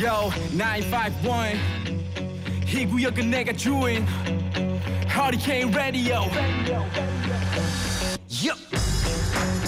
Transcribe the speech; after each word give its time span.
Yo 0.00 0.30
951 0.56 1.60
이 2.66 2.86
구역은 2.86 3.30
내가 3.30 3.52
주인. 3.52 4.06
Hurricane 5.10 5.70
Radio. 5.74 6.22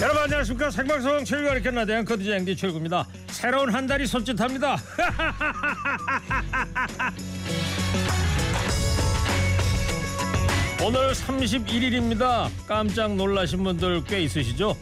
여러분 0.01 0.23
안녕하십니까? 0.23 0.71
생방송 0.71 1.23
최일과 1.23 1.51
이렇게나 1.51 1.85
대한 1.85 2.03
커디지 2.03 2.33
앵디 2.33 2.55
최일구입니다. 2.55 3.07
새로운 3.27 3.71
한 3.71 3.85
달이 3.85 4.07
손짓합니다. 4.07 4.77
오늘 10.83 11.11
31일입니다. 11.11 12.49
깜짝 12.67 13.15
놀라신 13.15 13.63
분들 13.63 14.03
꽤 14.05 14.23
있으시죠? 14.23 14.75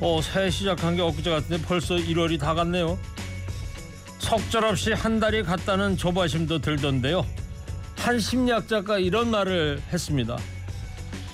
어, 0.00 0.20
새해 0.22 0.50
시작한 0.50 0.94
게 0.94 1.02
엊그제 1.02 1.30
같은데 1.30 1.60
벌써 1.64 1.96
1월이 1.96 2.38
다 2.38 2.54
갔네요 2.54 2.96
속절없이 4.32 4.94
한 4.94 5.20
달이 5.20 5.42
갔다는 5.42 5.98
조바심도 5.98 6.60
들던데요 6.60 7.26
한 7.98 8.18
심리학 8.18 8.66
자가 8.66 8.98
이런 8.98 9.30
말을 9.30 9.82
했습니다 9.92 10.38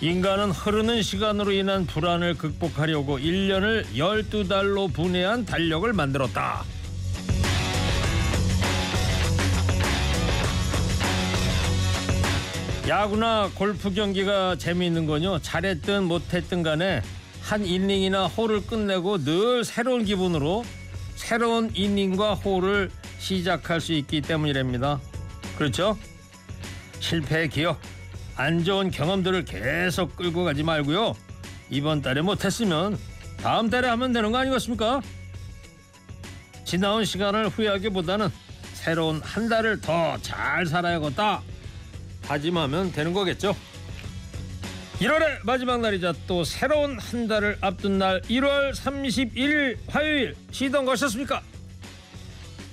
인간은 0.01 0.51
흐르는 0.51 1.02
시간으로 1.02 1.52
인한 1.52 1.87
불안을 1.87 2.34
극복하려고 2.34 3.21
1년을 3.21 3.84
12달로 3.95 4.93
분해한 4.93 5.45
달력을 5.45 5.93
만들었다. 5.93 6.62
야구나 12.87 13.51
골프 13.57 13.93
경기가 13.93 14.55
재미있는 14.55 15.07
건요. 15.07 15.41
잘했든 15.41 16.05
못했든 16.05 16.62
간에 16.62 17.02
한 17.43 17.66
이닝이나 17.66 18.29
홀을 18.29 18.66
끝내고 18.66 19.24
늘 19.24 19.65
새로운 19.65 20.05
기분으로 20.05 20.65
새로운 21.28 21.70
이닝과 21.74 22.34
홀을 22.34 22.90
시작할 23.18 23.80
수 23.80 23.93
있기 23.93 24.20
때문이랍니다. 24.23 25.01
그렇죠? 25.59 25.98
실패의 27.01 27.48
기억, 27.48 27.80
안 28.37 28.62
좋은 28.65 28.90
경험들을 28.90 29.45
계속 29.45 30.15
끌고 30.16 30.45
가지 30.45 30.62
말고요. 30.62 31.15
이번 31.70 32.01
달에 32.02 32.23
못했으면 32.23 32.96
다음 33.43 33.68
달에 33.68 33.88
하면 33.88 34.12
되는 34.12 34.30
거 34.32 34.38
아니겠습니까? 34.38 35.02
지나온 36.65 37.04
시간을 37.04 37.48
후회하기보다는 37.48 38.28
새로운 38.74 39.21
한 39.23 39.48
달을 39.48 39.80
더 39.80 40.16
잘 40.23 40.66
살아야겠다. 40.66 41.43
다짐하면 42.23 42.93
되는 42.93 43.12
거겠죠. 43.12 43.56
1월의 45.01 45.38
마지막 45.45 45.80
날이자 45.80 46.13
또 46.27 46.43
새로운 46.43 46.99
한 46.99 47.29
달을 47.29 47.57
앞둔 47.60 47.99
날 47.99 48.21
1월 48.23 48.74
31일 48.74 49.77
화요일. 49.88 50.35
시동 50.51 50.85
거셨습니까? 50.85 51.40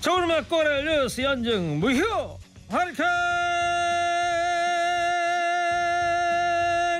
좋은 0.02 0.23
음악 0.23 0.50
꺼내 0.50 0.84
뉴스 0.84 1.22
연증 1.22 1.80
무효 1.80 2.38
하리케 2.70 3.04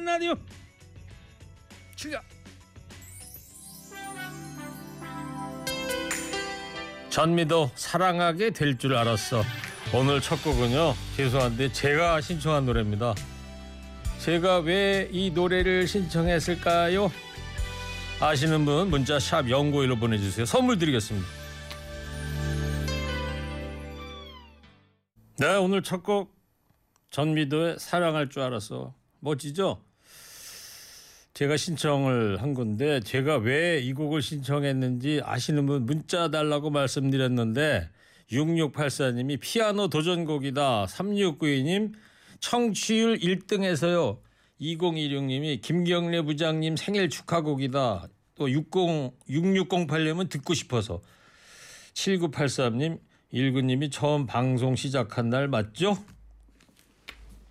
라디오. 0.06 0.36
출격. 1.96 2.22
전미도 7.10 7.72
사랑하게 7.76 8.52
될 8.52 8.78
줄 8.78 8.96
알았어. 8.96 9.44
오늘 9.94 10.20
첫 10.22 10.44
곡은요 10.44 10.94
죄송한데 11.16 11.72
제가 11.72 12.20
신청한 12.22 12.66
노래입니다 12.66 13.14
제가 14.20 14.60
왜 14.60 15.10
이 15.12 15.30
노래를 15.32 15.88
신청했을까요? 15.88 17.12
아시는 18.20 18.66
분 18.66 18.90
문자 18.90 19.20
샵 19.20 19.44
0951로 19.44 20.00
보내주세요. 20.00 20.46
선물 20.46 20.78
드리겠습니다. 20.80 21.28
네 25.38 25.56
오늘 25.56 25.82
첫 25.84 26.04
곡. 26.04 26.34
전미도의 27.12 27.78
사랑할 27.80 28.30
줄 28.30 28.42
알았어 28.42 28.94
멋지죠? 29.22 29.82
제가 31.34 31.56
신청을 31.56 32.42
한 32.42 32.54
건데 32.54 33.00
제가 33.02 33.38
왜 33.38 33.80
이 33.82 33.94
곡을 33.94 34.22
신청했는지 34.22 35.22
아시는 35.24 35.66
분 35.66 35.86
문자 35.86 36.30
달라고 36.30 36.72
말씀드렸는데 36.72 37.90
6684님이 38.32 39.40
피아노 39.40 39.88
도전곡이다. 39.88 40.86
3692님 40.88 41.94
청취율 42.40 43.20
1등에서요 43.20 44.20
2016님이 44.62 45.62
김경래 45.62 46.22
부장님 46.22 46.76
생일 46.76 47.10
축하곡이다 47.10 48.08
또 48.36 48.52
60, 48.52 48.72
6608님은 49.30 50.30
듣고 50.30 50.54
싶어서 50.54 51.02
7983님 51.94 53.00
19님이 53.34 53.92
처음 53.92 54.26
방송 54.26 54.76
시작한 54.76 55.30
날 55.30 55.48
맞죠? 55.48 55.98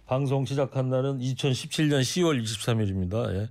방송 0.06 0.44
시작한 0.44 0.90
날은 0.90 1.18
2017년 1.18 2.00
10월 2.00 2.42
23일입니다. 2.42 3.34
예. 3.34 3.48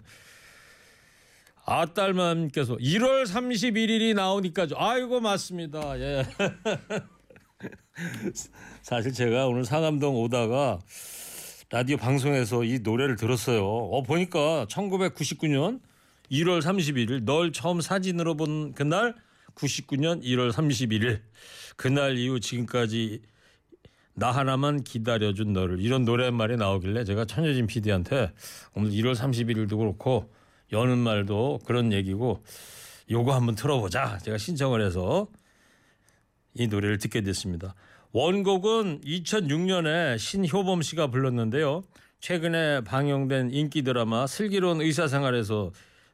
아딸맘께서 1.66 2.76
1월 2.76 3.26
31일이 3.26 4.14
나오니까죠. 4.14 4.76
아이고 4.78 5.20
맞습니다. 5.20 6.00
예. 6.00 6.26
사실 8.82 9.14
제가 9.14 9.48
오늘 9.48 9.66
상암동 9.66 10.16
오다가 10.16 10.80
라디오 11.74 11.98
방송에서 11.98 12.64
이 12.64 12.78
노래를 12.84 13.16
들었어요. 13.16 13.66
어 13.66 14.04
보니까 14.04 14.68
1999년 14.70 15.80
1월 16.32 16.62
31일 16.62 17.24
널 17.24 17.52
처음 17.52 17.82
사진으로 17.82 18.36
본 18.36 18.74
그날 18.76 19.16
99년 19.56 20.22
1월 20.24 20.52
31일 20.52 21.22
그날 21.76 22.16
이후 22.20 22.40
지금까지 22.40 23.24
나 24.14 24.30
하나만 24.30 24.84
기다려준 24.84 25.54
너를. 25.54 25.82
이런 25.82 26.06
노랫말이 26.06 26.58
나오길래 26.58 27.06
제가 27.06 27.26
천여진 27.26 27.66
PD한테 27.66 28.32
오늘 28.76 28.92
1월 28.92 29.16
31일도 29.16 29.76
그렇고 29.80 30.32
여는 30.72 31.00
말도 31.00 31.62
그런 31.66 31.92
얘기고 31.92 32.44
요거 33.10 33.34
한번 33.34 33.56
틀어보자. 33.56 34.20
제가 34.20 34.38
신청을 34.38 34.86
해서 34.86 35.28
이 36.56 36.68
노래를 36.68 36.98
듣게 36.98 37.22
됐습니다. 37.22 37.76
원곡은 38.12 39.02
2006년에 39.02 40.18
신효범 40.20 40.82
씨가 40.82 41.08
불렀는데요. 41.08 41.84
최근에 42.20 42.82
방영된 42.82 43.52
인기 43.52 43.82
드라마 43.82 44.28
슬기로운 44.28 44.82
의사생활에서 44.82 45.72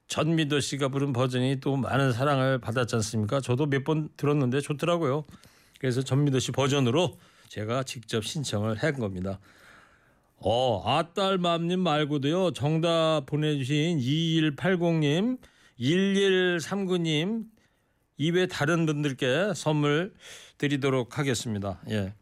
전미도 0.08 0.60
씨가 0.60 0.88
부른 0.88 1.14
버전이 1.14 1.60
또 1.60 1.76
많은 1.76 2.12
사랑을 2.14 2.58
받았지 2.58 2.96
않습니까? 2.96 3.42
저도 3.42 3.68
몇 3.68 3.84
번 3.84 4.10
들었는데 4.18 4.62
좋더라고요. 4.62 5.26
그래서 5.80 6.02
전미도 6.02 6.40
씨 6.40 6.52
버전으로 6.52 7.18
제가 7.50 7.84
직접 7.84 8.26
신청을 8.26 8.78
한 8.78 8.94
겁니다. 8.96 9.40
어, 10.38 10.82
아딸맘님 10.86 11.80
말고도요. 11.82 12.54
정답 12.54 13.26
보내주신 13.28 14.00
2180님, 14.00 15.38
1139님 15.80 17.44
이외 18.20 18.46
다른 18.46 18.86
분들께 18.86 19.54
선물 19.56 20.14
드리도록 20.60 21.18
하겠습니다. 21.18 21.80
예. 21.90 22.14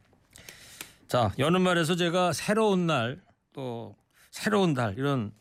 자, 1.09 1.34
여는 1.38 1.62
말에서 1.62 1.97
제가 1.97 2.31
새로운 2.31 2.88
날 2.88 3.28
또 3.58 3.96
새로운 4.30 4.75
달 4.75 4.96
이런 5.00 5.31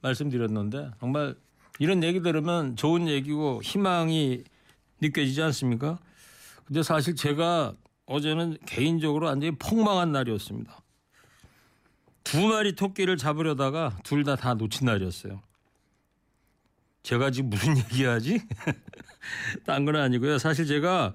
말씀드렸는데 0.00 0.92
정말 0.98 1.36
이런 1.78 2.02
얘기 2.02 2.22
들으면 2.22 2.74
좋은 2.74 3.06
얘기고 3.06 3.60
희망이 3.62 4.44
느껴지지 5.02 5.42
않습니까? 5.42 5.98
근데 6.64 6.82
사실 6.82 7.14
제가 7.14 7.74
어제는 8.06 8.56
개인적으로 8.64 9.26
완전히 9.26 9.54
폭망한 9.58 10.10
날이었습니다. 10.10 10.74
두 12.24 12.46
마리 12.48 12.74
토끼를 12.74 13.18
잡으려다가 13.18 13.98
둘 14.02 14.24
다다 14.24 14.54
놓친 14.54 14.86
날이었어요. 14.86 15.42
제가 17.02 17.30
지금 17.30 17.50
무슨 17.50 17.76
얘기하지? 17.92 18.40
딴 19.64 19.84
건 19.84 19.96
아니고요. 19.96 20.38
사실 20.38 20.66
제가 20.66 21.14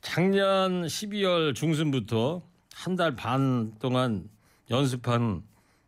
작년 0.00 0.82
12월 0.86 1.54
중순부터 1.54 2.42
한 2.74 2.96
달 2.96 3.16
반 3.16 3.72
동안 3.80 4.28
연습한 4.70 5.42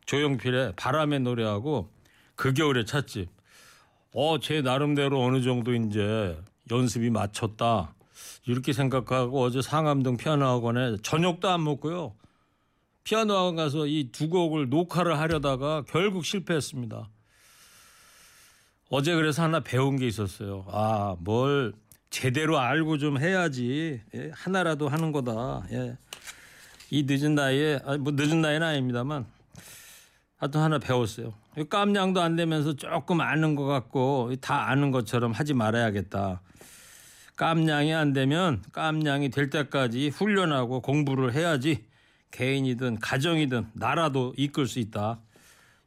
조용필의 0.06 0.72
바람의 0.76 1.20
노래하고 1.20 1.88
그 2.34 2.52
겨울의 2.52 2.86
찻집. 2.86 3.28
어, 4.12 4.40
제 4.40 4.60
나름대로 4.60 5.22
어느 5.22 5.40
정도 5.42 5.72
이제 5.74 6.36
연습이 6.70 7.10
맞췄다. 7.10 7.94
이렇게 8.46 8.72
생각하고 8.72 9.40
어제 9.42 9.62
상암동 9.62 10.16
피아노 10.16 10.46
학원에 10.46 10.96
저녁도 11.02 11.48
안 11.48 11.62
먹고요. 11.64 12.14
피아노 13.04 13.34
학원 13.36 13.56
가서 13.56 13.86
이 13.86 14.10
두 14.10 14.28
곡을 14.28 14.68
녹화를 14.68 15.18
하려다가 15.18 15.84
결국 15.88 16.24
실패했습니다. 16.24 17.08
어제 18.92 19.14
그래서 19.14 19.44
하나 19.44 19.60
배운 19.60 19.96
게 19.96 20.08
있었어요. 20.08 20.66
아, 20.68 21.14
뭘 21.20 21.72
제대로 22.10 22.58
알고 22.58 22.98
좀 22.98 23.18
해야지. 23.20 24.00
예, 24.16 24.30
하나라도 24.34 24.88
하는 24.88 25.12
거다. 25.12 25.62
예. 25.70 25.96
이 26.90 27.04
늦은 27.04 27.36
나이에, 27.36 27.78
아니, 27.84 27.98
뭐 27.98 28.12
늦은 28.16 28.40
나이는 28.40 28.66
아닙니다만 28.66 29.26
하여튼 30.36 30.60
하나 30.60 30.80
배웠어요. 30.80 31.34
깜냥도 31.68 32.20
안 32.20 32.34
되면서 32.34 32.74
조금 32.74 33.20
아는 33.20 33.54
것 33.54 33.64
같고 33.64 34.32
다 34.40 34.68
아는 34.68 34.90
것처럼 34.90 35.30
하지 35.30 35.54
말아야겠다. 35.54 36.40
깜냥이 37.36 37.94
안 37.94 38.12
되면 38.12 38.60
깜냥이 38.72 39.30
될 39.30 39.50
때까지 39.50 40.08
훈련하고 40.08 40.80
공부를 40.80 41.32
해야지 41.32 41.84
개인이든 42.32 42.98
가정이든 42.98 43.68
나라도 43.74 44.34
이끌 44.36 44.66
수 44.66 44.80
있다. 44.80 45.20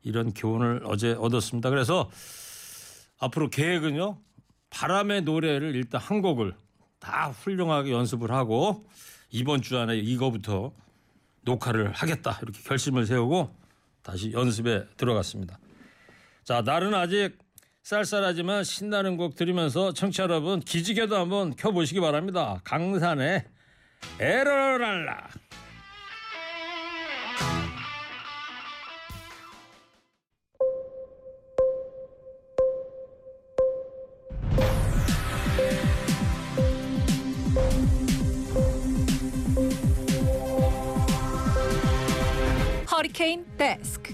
이런 0.03 0.33
교훈을 0.33 0.83
어제 0.85 1.13
얻었습니다. 1.13 1.69
그래서 1.69 2.09
앞으로 3.19 3.49
계획은요. 3.49 4.19
바람의 4.69 5.21
노래를 5.21 5.75
일단 5.75 6.01
한 6.01 6.21
곡을 6.21 6.55
다 6.99 7.29
훌륭하게 7.29 7.91
연습을 7.91 8.31
하고 8.31 8.87
이번 9.29 9.61
주 9.61 9.77
안에 9.77 9.97
이거부터 9.97 10.73
녹화를 11.41 11.91
하겠다 11.91 12.39
이렇게 12.41 12.61
결심을 12.63 13.05
세우고 13.05 13.53
다시 14.01 14.31
연습에 14.31 14.85
들어갔습니다. 14.97 15.59
자 16.43 16.61
날은 16.61 16.93
아직 16.93 17.37
쌀쌀하지만 17.83 18.63
신나는 18.63 19.17
곡 19.17 19.35
들으면서 19.35 19.93
청취자 19.93 20.23
여러분 20.23 20.59
기지개도 20.61 21.15
한번 21.15 21.55
켜보시기 21.55 21.99
바랍니다. 21.99 22.61
강산의 22.63 23.45
에러랄라 24.19 25.27
허리케인 43.23 43.45
데스크. 43.57 44.13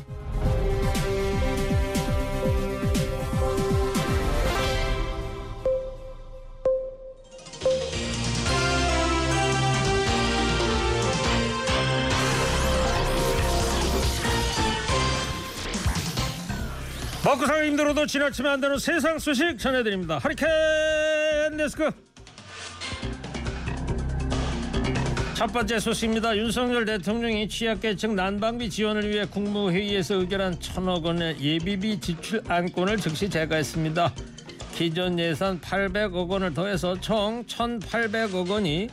먹고 17.25 17.45
살기 17.45 17.69
힘들어도 17.69 18.05
지나치면 18.05 18.51
안 18.51 18.61
되는 18.61 18.77
세상 18.77 19.17
소식 19.17 19.57
전해드립니다. 19.57 20.19
하리케인 20.19 21.57
데스크. 21.57 22.08
첫 25.39 25.53
번째 25.53 25.79
소식입니다. 25.79 26.35
윤석열 26.35 26.83
대통령이 26.83 27.47
취약계층 27.47 28.13
난방비 28.13 28.69
지원을 28.69 29.09
위해 29.09 29.23
국무회의에서 29.23 30.15
의결한 30.15 30.59
천억 30.59 31.05
원의 31.05 31.39
예비비 31.39 31.97
지출 32.01 32.43
안건을 32.45 32.97
즉시 32.97 33.29
제거했습니다. 33.29 34.13
기존 34.75 35.17
예산 35.17 35.61
800억 35.61 36.27
원을 36.27 36.53
더해서 36.53 36.99
총 36.99 37.45
1,800억 37.45 38.49
원이 38.49 38.89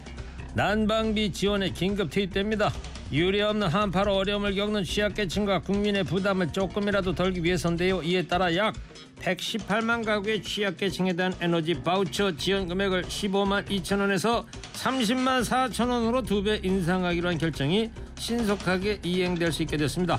난방비 0.55 1.33
지원에 1.33 1.71
긴급 1.71 2.11
투입됩니다. 2.11 2.73
유례 3.13 3.41
없는 3.43 3.69
한파로 3.69 4.17
어려움을 4.17 4.55
겪는 4.57 4.83
취약계층과 4.85 5.61
국민의 5.61 6.03
부담을 6.05 6.53
조금이라도 6.53 7.15
덜기 7.15 7.45
위해서인데요. 7.45 8.03
이에 8.03 8.23
따라 8.27 8.55
약 8.57 8.75
118만 9.21 10.05
가구의 10.05 10.43
취약계층에 10.43 11.13
대한 11.13 11.33
에너지 11.41 11.75
바우처 11.75 12.37
지원 12.37 12.67
금액을 12.69 13.05
15만 13.05 13.69
2천 13.69 14.01
원에서 14.01 14.45
30만 14.75 15.45
4천 15.45 15.89
원으로 15.89 16.23
두 16.23 16.43
배 16.43 16.61
인상하기로 16.63 17.29
한 17.29 17.39
결정이 17.39 17.91
신속하게 18.19 19.01
이행될 19.05 19.53
수 19.53 19.63
있게 19.63 19.77
됐습니다. 19.77 20.19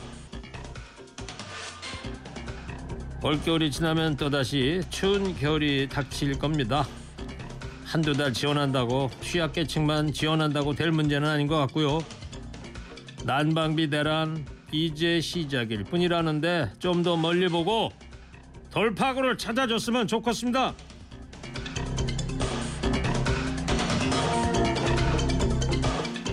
올겨울이 3.21 3.69
지나면 3.71 4.15
또다시 4.15 4.81
추운 4.89 5.35
겨울이 5.37 5.89
닥칠 5.89 6.39
겁니다. 6.39 6.87
한두 7.83 8.13
달 8.13 8.31
지원한다고 8.33 9.09
취약계층만 9.21 10.13
지원한다고 10.13 10.73
될 10.73 10.91
문제는 10.91 11.27
아닌 11.27 11.47
것 11.47 11.57
같고요. 11.57 11.99
난방비 13.27 13.89
대란 13.89 14.45
이제 14.71 15.19
시작일 15.19 15.83
뿐이라는데 15.83 16.71
좀 16.79 17.03
더 17.03 17.17
멀리 17.17 17.49
보고 17.49 17.91
돌파구를 18.71 19.37
찾아줬으면 19.37 20.07
좋겠습니다. 20.07 20.73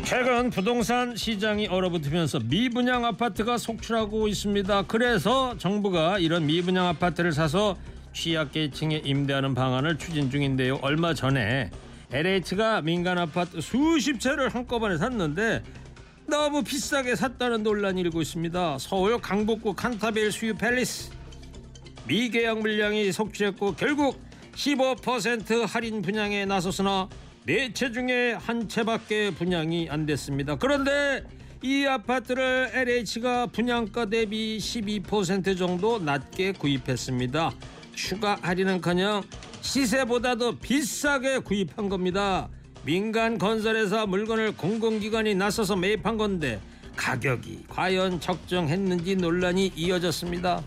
최근 0.04 0.50
부동산 0.50 1.16
시장이 1.16 1.66
얼어붙으면서 1.66 2.38
미분양 2.44 3.04
아파트가 3.04 3.58
속출하고 3.58 4.28
있습니다. 4.28 4.82
그래서 4.82 5.58
정부가 5.58 6.20
이런 6.20 6.46
미분양 6.46 6.86
아파트를 6.86 7.32
사서 7.32 7.76
취약계층에 8.12 9.02
임대하는 9.04 9.56
방안을 9.56 9.98
추진 9.98 10.30
중인데요. 10.30 10.78
얼마 10.82 11.12
전에 11.12 11.70
LH가 12.12 12.82
민간 12.82 13.18
아파트 13.18 13.60
수십 13.60 14.20
채를 14.20 14.50
한꺼번에 14.54 14.96
샀는데 14.96 15.64
너무 16.34 16.64
비싸게 16.64 17.14
샀다는 17.14 17.62
논란이 17.62 18.00
일고 18.00 18.20
있습니다. 18.20 18.78
서울 18.80 19.20
강북구 19.20 19.74
칸타빌 19.74 20.32
수유 20.32 20.52
팰리스 20.56 21.12
미계약 22.08 22.58
물량이 22.58 23.12
속출했고 23.12 23.76
결국 23.76 24.20
15% 24.56 25.64
할인 25.64 26.02
분양에 26.02 26.44
나섰으나 26.44 27.08
네 27.46 27.72
채 27.72 27.92
중에 27.92 28.32
한 28.32 28.68
채밖에 28.68 29.30
분양이 29.30 29.86
안 29.88 30.06
됐습니다. 30.06 30.56
그런데 30.56 31.22
이 31.62 31.84
아파트를 31.86 32.70
LH가 32.74 33.46
분양가 33.46 34.06
대비 34.06 34.58
12% 34.58 35.56
정도 35.56 36.00
낮게 36.00 36.52
구입했습니다. 36.52 37.52
추가 37.94 38.36
할인은커녕 38.42 39.22
시세보다도 39.60 40.58
비싸게 40.58 41.38
구입한 41.38 41.88
겁니다. 41.88 42.48
민간 42.84 43.38
건설회사 43.38 44.04
물건을 44.06 44.56
공공기관이 44.56 45.34
나서서 45.34 45.76
매입한 45.76 46.18
건데 46.18 46.60
가격이 46.96 47.64
과연 47.68 48.20
적정했는지 48.20 49.16
논란이 49.16 49.72
이어졌습니다. 49.74 50.62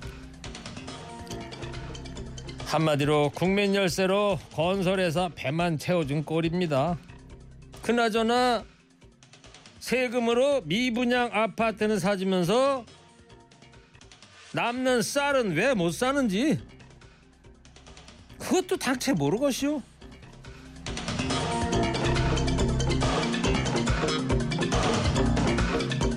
한마디로 2.65 3.31
국민 3.33 3.75
열쇠로 3.75 4.39
건설회사 4.53 5.29
배만 5.35 5.77
채워준 5.77 6.25
꼴입니다. 6.25 6.97
그나저나 7.81 8.65
세금으로 9.79 10.61
미분양 10.65 11.29
아파트는 11.31 11.99
사주면서 11.99 12.83
남는 14.53 15.01
쌀은 15.01 15.55
왜 15.55 15.73
못 15.75 15.91
사는지 15.91 16.59
그것도 18.39 18.77
당최 18.77 19.13
모르겠시 19.13 19.67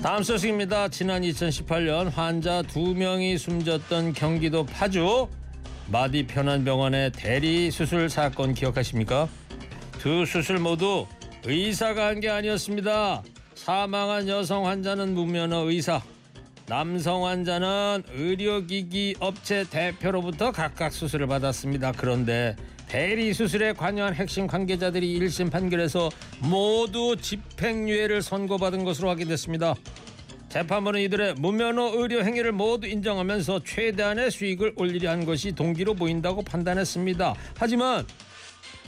다음 0.01 0.23
소식입니다. 0.23 0.87
지난 0.89 1.21
2018년 1.21 2.11
환자 2.11 2.61
두 2.63 2.95
명이 2.95 3.37
숨졌던 3.37 4.13
경기도 4.13 4.65
파주 4.65 5.27
마디 5.87 6.25
편안병원의 6.25 7.11
대리 7.11 7.69
수술 7.69 8.09
사건 8.09 8.53
기억하십니까? 8.53 9.27
두 9.99 10.25
수술 10.25 10.57
모두 10.59 11.05
의사가 11.43 12.07
한 12.07 12.19
게 12.19 12.29
아니었습니다. 12.29 13.21
사망한 13.53 14.27
여성 14.27 14.65
환자는 14.65 15.13
무면허 15.13 15.69
의사, 15.69 16.01
남성 16.65 17.25
환자는 17.27 18.03
의료기기 18.11 19.17
업체 19.19 19.63
대표로부터 19.69 20.51
각각 20.51 20.93
수술을 20.93 21.27
받았습니다. 21.27 21.91
그런데 21.95 22.55
대리 22.91 23.33
수술에 23.33 23.71
관여한 23.71 24.13
핵심 24.13 24.47
관계자들이 24.47 25.17
1심 25.17 25.49
판결에서 25.49 26.09
모두 26.41 27.15
집행유예를 27.15 28.21
선고받은 28.21 28.83
것으로 28.83 29.07
확인됐습니다. 29.07 29.75
재판부는 30.49 30.99
이들의 30.99 31.35
무면허 31.35 31.93
의료 31.93 32.21
행위를 32.21 32.51
모두 32.51 32.87
인정하면서 32.87 33.63
최대한의 33.63 34.29
수익을 34.29 34.73
올리려 34.75 35.09
한 35.09 35.25
것이 35.25 35.53
동기로 35.53 35.93
보인다고 35.93 36.41
판단했습니다. 36.41 37.33
하지만 37.55 38.05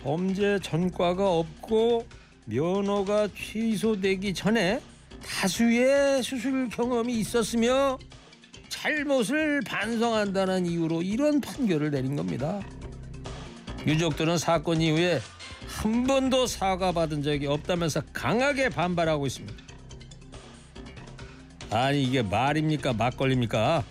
범죄 0.03 0.59
전과가 0.61 1.37
없고 1.37 2.05
면허가 2.43 3.29
취소되기 3.33 4.33
전에 4.33 4.81
다수의 5.25 6.21
수술 6.23 6.67
경험이 6.67 7.19
있었으며 7.19 7.97
잘못을 8.67 9.61
반성한다는 9.65 10.65
이유로 10.65 11.03
이런 11.03 11.39
판결을 11.39 11.91
내린 11.91 12.17
겁니다. 12.17 12.59
유족들은 13.85 14.37
사건 14.37 14.81
이후에 14.81 15.19
한 15.67 16.05
번도 16.05 16.47
사과받은 16.47 17.23
적이 17.23 17.47
없다면서 17.47 18.01
강하게 18.13 18.69
반발하고 18.69 19.27
있습니다. 19.27 19.63
아니 21.69 22.03
이게 22.03 22.21
말입니까 22.21 22.93
막걸리입니까? 22.93 23.83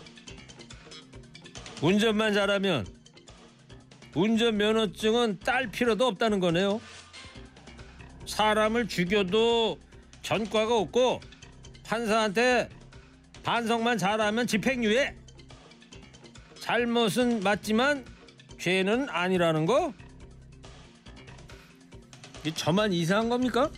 운전만 1.82 2.32
잘하면 2.32 2.86
운전 4.14 4.56
면허증은 4.56 5.40
딸 5.40 5.68
필요도 5.68 6.06
없다는 6.06 6.38
거네요. 6.40 6.80
사람을 8.26 8.86
죽여도 8.88 9.78
전과가 10.22 10.76
없고 10.76 11.20
판사한테 11.84 12.68
반성만 13.42 13.98
잘하면 13.98 14.46
집행유예. 14.46 15.16
잘못은 16.60 17.40
맞지만 17.42 18.04
죄는 18.62 19.08
아니라는 19.08 19.66
거? 19.66 19.92
이 22.46 22.54
저만 22.54 22.92
이상한 22.92 23.28
겁니까? 23.28 23.68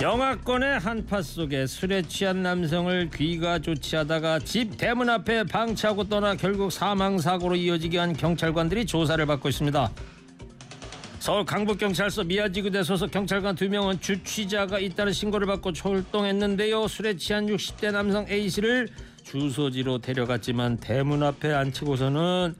영화권의 0.00 0.78
한파 0.78 1.20
속에 1.20 1.66
술에 1.66 2.00
취한 2.00 2.42
남성을 2.42 3.10
귀가 3.10 3.58
좋지 3.58 3.96
하다가 3.96 4.38
집 4.38 4.78
대문 4.78 5.10
앞에 5.10 5.44
방치하고 5.44 6.08
떠나 6.08 6.34
결국 6.34 6.72
사망 6.72 7.18
사고로 7.18 7.56
이어지게 7.56 7.98
한 7.98 8.14
경찰관들이 8.14 8.86
조사를 8.86 9.26
받고 9.26 9.50
있습니다. 9.50 9.90
서울 11.22 11.44
강북경찰서 11.44 12.24
미아지구대 12.24 12.82
소속 12.82 13.12
경찰관 13.12 13.54
두 13.54 13.68
명은 13.68 14.00
주취자가 14.00 14.80
있다는 14.80 15.12
신고를 15.12 15.46
받고 15.46 15.72
출동했는데요. 15.72 16.88
술에 16.88 17.14
취한 17.14 17.46
60대 17.46 17.92
남성 17.92 18.26
A 18.28 18.48
씨를 18.48 18.88
주소지로 19.22 19.98
데려갔지만 19.98 20.78
대문 20.78 21.22
앞에 21.22 21.52
앉히고서는 21.52 22.56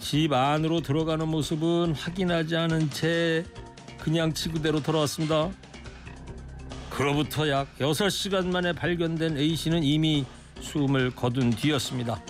집 0.00 0.32
안으로 0.32 0.80
들어가는 0.80 1.28
모습은 1.28 1.94
확인하지 1.94 2.56
않은 2.56 2.90
채 2.90 3.44
그냥 4.00 4.34
지구대로 4.34 4.82
돌아왔습니다. 4.82 5.48
그로부터 6.90 7.48
약 7.48 7.68
6시간 7.78 8.48
만에 8.48 8.72
발견된 8.72 9.36
A 9.36 9.54
씨는 9.54 9.84
이미 9.84 10.24
숨을 10.58 11.12
거둔 11.14 11.50
뒤였습니다. 11.50 12.20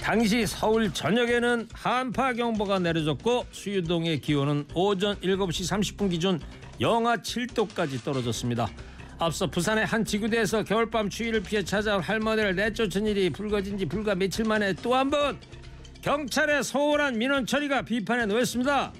당시 0.00 0.46
서울 0.46 0.92
전역에는 0.92 1.68
한파 1.72 2.32
경보가 2.32 2.78
내려졌고 2.78 3.46
수유동의 3.50 4.20
기온은 4.20 4.66
오전 4.74 5.16
7시 5.20 5.96
30분 5.96 6.10
기준 6.10 6.40
영하 6.80 7.16
7도까지 7.16 8.02
떨어졌습니다. 8.02 8.68
앞서 9.18 9.48
부산의 9.48 9.84
한 9.84 10.04
지구대에서 10.04 10.62
겨울밤 10.62 11.10
추위를 11.10 11.42
피해 11.42 11.62
찾아온 11.64 12.00
할머니를 12.00 12.54
내쫓은 12.54 13.06
일이 13.06 13.28
불거진 13.30 13.76
지 13.76 13.84
불과 13.86 14.14
며칠 14.14 14.44
만에 14.44 14.72
또 14.74 14.94
한 14.94 15.10
번 15.10 15.38
경찰의 16.00 16.62
소홀한 16.62 17.18
민원 17.18 17.44
처리가 17.44 17.82
비판에 17.82 18.24
놓였습니다. 18.26 18.92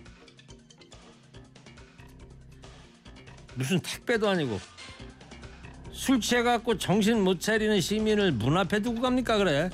무슨 3.55 3.79
택배도 3.81 4.29
아니고 4.29 4.61
술 5.93 6.21
취해갖고 6.21 6.77
정신 6.77 7.23
못 7.23 7.41
차리는 7.41 7.81
시민을 7.81 8.33
문 8.33 8.57
앞에 8.59 8.81
두고 8.81 9.01
갑니까 9.01 9.39
그래? 9.39 9.71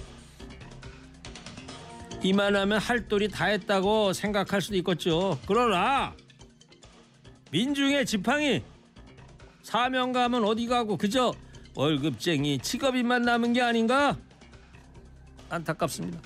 이만하면 2.24 2.78
할 2.78 3.06
도리 3.06 3.28
다 3.28 3.44
했다고 3.44 4.14
생각할 4.14 4.62
수도 4.62 4.76
있겠죠. 4.76 5.38
그러나 5.46 6.14
민중의 7.50 8.06
지팡이 8.06 8.62
사명감은 9.62 10.42
어디 10.42 10.66
가고 10.66 10.96
그저 10.96 11.34
월급쟁이 11.74 12.58
직업인만 12.60 13.22
남은 13.22 13.52
게 13.52 13.60
아닌가? 13.60 14.16
안타깝습니다. 15.50 16.18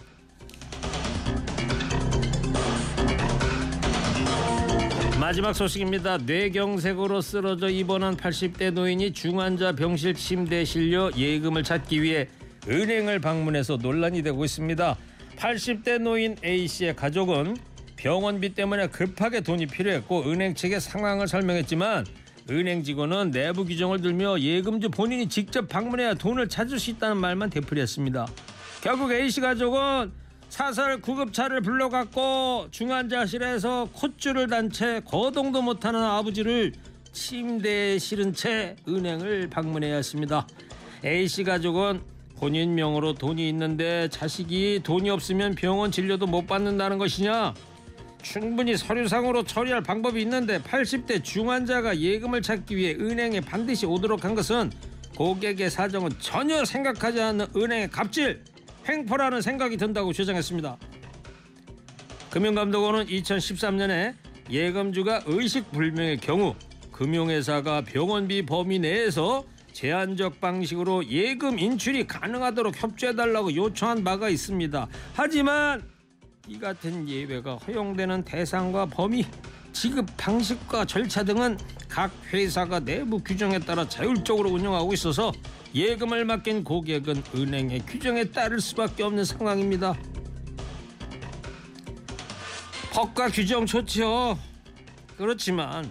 마지막 5.18 5.52
소식입니다. 5.52 6.18
뇌경색으로 6.18 7.20
쓰러져 7.20 7.68
입원한 7.68 8.16
80대 8.16 8.70
노인이 8.70 9.12
중환자 9.12 9.72
병실 9.72 10.14
침대에 10.14 10.64
실려 10.64 11.10
예금을 11.16 11.64
찾기 11.64 12.00
위해 12.00 12.28
은행을 12.68 13.18
방문해서 13.18 13.78
논란이 13.78 14.22
되고 14.22 14.44
있습니다. 14.44 14.96
80대 15.38 15.98
노인 16.00 16.36
A 16.44 16.66
씨의 16.66 16.96
가족은 16.96 17.56
병원비 17.96 18.54
때문에 18.54 18.88
급하게 18.88 19.40
돈이 19.40 19.66
필요했고 19.66 20.30
은행 20.30 20.54
측에 20.54 20.80
상황을 20.80 21.28
설명했지만 21.28 22.06
은행 22.50 22.82
직원은 22.82 23.30
내부 23.30 23.64
규정을 23.64 24.00
들며 24.00 24.40
예금주 24.40 24.90
본인이 24.90 25.28
직접 25.28 25.68
방문해야 25.68 26.14
돈을 26.14 26.48
찾을 26.48 26.78
수 26.78 26.90
있다는 26.90 27.18
말만 27.18 27.50
되풀이했습니다. 27.50 28.26
결국 28.82 29.12
A 29.12 29.30
씨 29.30 29.40
가족은 29.40 30.12
사설 30.48 31.00
구급차를 31.00 31.60
불러갔고 31.60 32.68
중환자실에서 32.70 33.90
콧줄을 33.92 34.48
단 34.48 34.70
채 34.70 35.00
거동도 35.04 35.62
못하는 35.62 36.00
아버지를 36.02 36.72
침대에 37.12 37.98
실은 37.98 38.32
채 38.32 38.76
은행을 38.88 39.50
방문해야 39.50 39.96
했습니다. 39.96 40.46
A 41.04 41.28
씨 41.28 41.44
가족은 41.44 42.00
본인 42.38 42.76
명으로 42.76 43.14
돈이 43.14 43.48
있는데 43.48 44.08
자식이 44.10 44.80
돈이 44.84 45.10
없으면 45.10 45.56
병원 45.56 45.90
진료도 45.90 46.26
못 46.26 46.46
받는다는 46.46 46.98
것이냐? 46.98 47.52
충분히 48.22 48.76
서류상으로 48.76 49.42
처리할 49.42 49.82
방법이 49.82 50.22
있는데 50.22 50.60
80대 50.60 51.24
중환자가 51.24 51.98
예금을 51.98 52.42
찾기 52.42 52.76
위해 52.76 52.94
은행에 52.94 53.40
반드시 53.40 53.86
오도록 53.86 54.24
한 54.24 54.36
것은 54.36 54.70
고객의 55.16 55.68
사정은 55.68 56.10
전혀 56.20 56.64
생각하지 56.64 57.20
않는 57.20 57.46
은행의 57.56 57.90
갑질, 57.90 58.44
횡포라는 58.88 59.40
생각이 59.40 59.76
든다고 59.76 60.12
주장했습니다. 60.12 60.76
금융감독원은 62.30 63.06
2013년에 63.06 64.14
예금주가 64.50 65.22
의식불명의 65.26 66.18
경우 66.18 66.54
금융회사가 66.92 67.82
병원비 67.82 68.46
범위 68.46 68.78
내에서 68.78 69.44
제한적 69.78 70.40
방식으로 70.40 71.06
예금 71.06 71.56
인출이 71.56 72.08
가능하도록 72.08 72.82
협조해달라고 72.82 73.54
요청한 73.54 74.02
바가 74.02 74.28
있습니다. 74.28 74.88
하지만 75.14 75.88
이 76.48 76.58
같은 76.58 77.08
예외가 77.08 77.54
허용되는 77.54 78.24
대상과 78.24 78.86
범위, 78.86 79.24
지급 79.72 80.04
방식과 80.16 80.84
절차 80.84 81.22
등은 81.22 81.58
각 81.88 82.10
회사가 82.32 82.80
내부 82.80 83.22
규정에 83.22 83.60
따라 83.60 83.88
자율적으로 83.88 84.50
운영하고 84.50 84.94
있어서 84.94 85.30
예금을 85.72 86.24
맡긴 86.24 86.64
고객은 86.64 87.22
은행의 87.36 87.86
규정에 87.86 88.24
따를 88.24 88.60
수밖에 88.60 89.04
없는 89.04 89.24
상황입니다. 89.24 89.96
법과 92.92 93.28
규정 93.28 93.64
좋지요. 93.64 94.36
그렇지만 95.16 95.88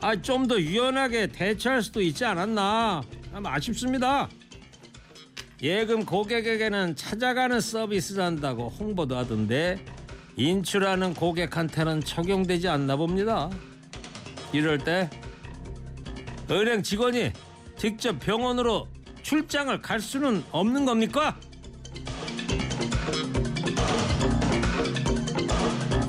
아, 0.00 0.14
좀 0.16 0.46
더 0.46 0.58
유연하게 0.60 1.26
대처할 1.28 1.82
수도 1.82 2.00
있지 2.00 2.24
않았나 2.24 3.02
아쉽습니다. 3.44 4.28
예금 5.60 6.04
고객에게는 6.06 6.94
찾아가는 6.94 7.60
서비스를 7.60 8.22
한다고 8.22 8.68
홍보도 8.68 9.16
하던데 9.16 9.84
인출하는 10.36 11.14
고객한테는 11.14 12.02
적용되지 12.04 12.68
않나 12.68 12.96
봅니다. 12.96 13.50
이럴 14.52 14.78
때 14.78 15.10
은행 16.50 16.82
직원이 16.82 17.32
직접 17.76 18.18
병원으로 18.20 18.86
출장을 19.22 19.82
갈 19.82 20.00
수는 20.00 20.44
없는 20.52 20.84
겁니까? 20.84 21.38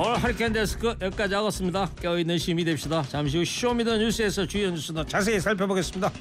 오늘 0.10 0.24
허리케인 0.24 0.52
데스크 0.52 0.96
여기까지 1.00 1.36
하겠습니다. 1.36 1.88
깨있는 2.02 2.40
시민이 2.40 2.66
됩시다. 2.66 3.04
잠시 3.08 3.38
후 3.38 3.46
Show 3.46 3.69
Me 3.69 3.80
the 3.80 3.98
뉴스에서 3.98 4.44
주요 4.48 4.72
뉴스도 4.72 5.06
자세히 5.06 5.40
살펴보겠습니다. 5.40 6.12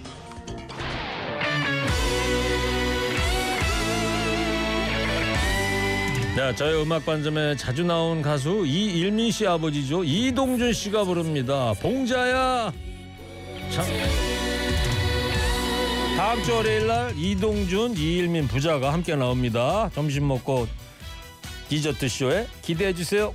자, 6.37 6.54
저희 6.54 6.83
음악 6.83 7.07
관점에 7.07 7.57
자주 7.57 7.83
나온 7.83 8.21
가수 8.21 8.66
이일민 8.66 9.30
씨 9.30 9.47
아버지죠. 9.47 10.04
이동준 10.04 10.75
씨가 10.75 11.04
부릅니다. 11.04 11.73
봉자야. 11.80 12.71
참. 13.71 13.85
다음 16.18 16.42
주 16.42 16.52
월요일 16.52 16.87
날 16.87 17.16
이동준, 17.16 17.97
이일민 17.97 18.49
부자가 18.49 18.92
함께 18.92 19.16
나옵니다. 19.16 19.90
점심 19.95 20.28
먹고 20.28 20.68
디저트 21.71 22.07
쇼에 22.07 22.47
기대해 22.61 22.92
주세요. 22.92 23.35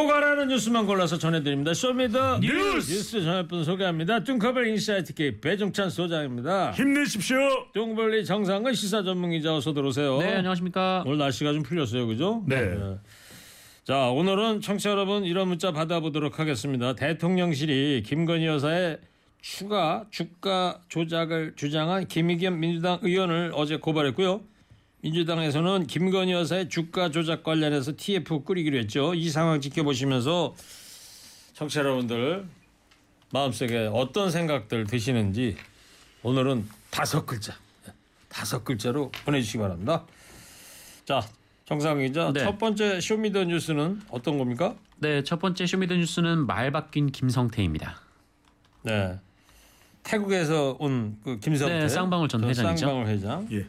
꼭 0.00 0.10
알아는 0.12 0.48
뉴스만 0.48 0.86
골라서 0.86 1.18
전해드립니다. 1.18 1.74
Show 1.74 2.02
Me 2.02 2.17
the 2.17 2.38
뉴스! 2.38 2.90
뉴스 2.90 3.22
전해줄 3.22 3.54
분 3.54 3.64
소개합니다. 3.64 4.24
뚱커벨 4.24 4.68
Insight 4.68 5.12
K 5.12 5.42
배종찬 5.42 5.90
소장입니다. 5.90 6.70
힘내십시오. 6.70 7.36
뚱벌리 7.74 8.24
정상근 8.24 8.72
시사 8.72 9.02
전문 9.02 9.30
기자 9.30 9.54
어서 9.54 9.74
들어오세요. 9.74 10.16
네, 10.16 10.36
안녕하십니까. 10.36 11.02
오늘 11.04 11.18
날씨가 11.18 11.52
좀 11.52 11.62
풀렸어요, 11.62 12.06
그죠? 12.06 12.42
네. 12.46 12.78
자, 13.84 14.08
오늘은 14.08 14.62
청취자 14.62 14.88
여러분 14.88 15.24
이런 15.26 15.48
문자 15.48 15.70
받아보도록 15.70 16.38
하겠습니다. 16.38 16.94
대통령실이 16.94 18.02
김건희 18.06 18.46
여사의 18.46 19.00
추가 19.42 20.06
주가 20.10 20.80
조작을 20.88 21.56
주장한 21.56 22.08
김의겸 22.08 22.58
민주당 22.58 23.00
의원을 23.02 23.52
어제 23.54 23.76
고발했고요. 23.76 24.40
민주당에서는 25.02 25.86
김건희 25.86 26.32
여사의 26.32 26.68
주가 26.68 27.10
조작 27.10 27.42
관련해서 27.42 27.92
TF 27.96 28.40
꾸리기로 28.44 28.78
했죠. 28.78 29.14
이 29.14 29.30
상황 29.30 29.60
지켜보시면서 29.60 30.54
청취자 31.54 31.80
여러분들 31.80 32.46
마음속에 33.32 33.88
어떤 33.92 34.30
생각들 34.30 34.86
드시는지 34.86 35.56
오늘은 36.22 36.68
다섯 36.90 37.24
글자, 37.24 37.54
다섯 38.28 38.62
글자로 38.64 39.10
보내주시기 39.24 39.58
바랍니다. 39.58 40.04
자, 41.06 41.22
정상근 41.64 41.98
기자, 41.98 42.32
네. 42.32 42.40
첫 42.40 42.58
번째 42.58 43.00
Show 43.00 43.20
Me 43.20 43.29
the 43.29 43.44
뉴스는 43.44 44.02
어떤 44.10 44.36
겁니까? 44.36 44.74
네, 44.98 45.22
첫 45.22 45.38
번째 45.38 45.66
Show 45.66 45.78
Me 45.78 45.85
the 45.85 45.94
뉴스는 45.94 46.46
말 46.46 46.70
바뀐 46.72 47.10
김성태입니다. 47.10 48.00
네, 48.82 49.18
태국에서 50.02 50.76
온 50.78 51.18
그 51.24 51.38
김성태, 51.38 51.78
네, 51.78 51.88
쌍방울 51.88 52.28
전저 52.28 52.48
회장이죠. 52.48 52.86
쌍방울 52.86 53.06
회장. 53.06 53.48
예. 53.52 53.66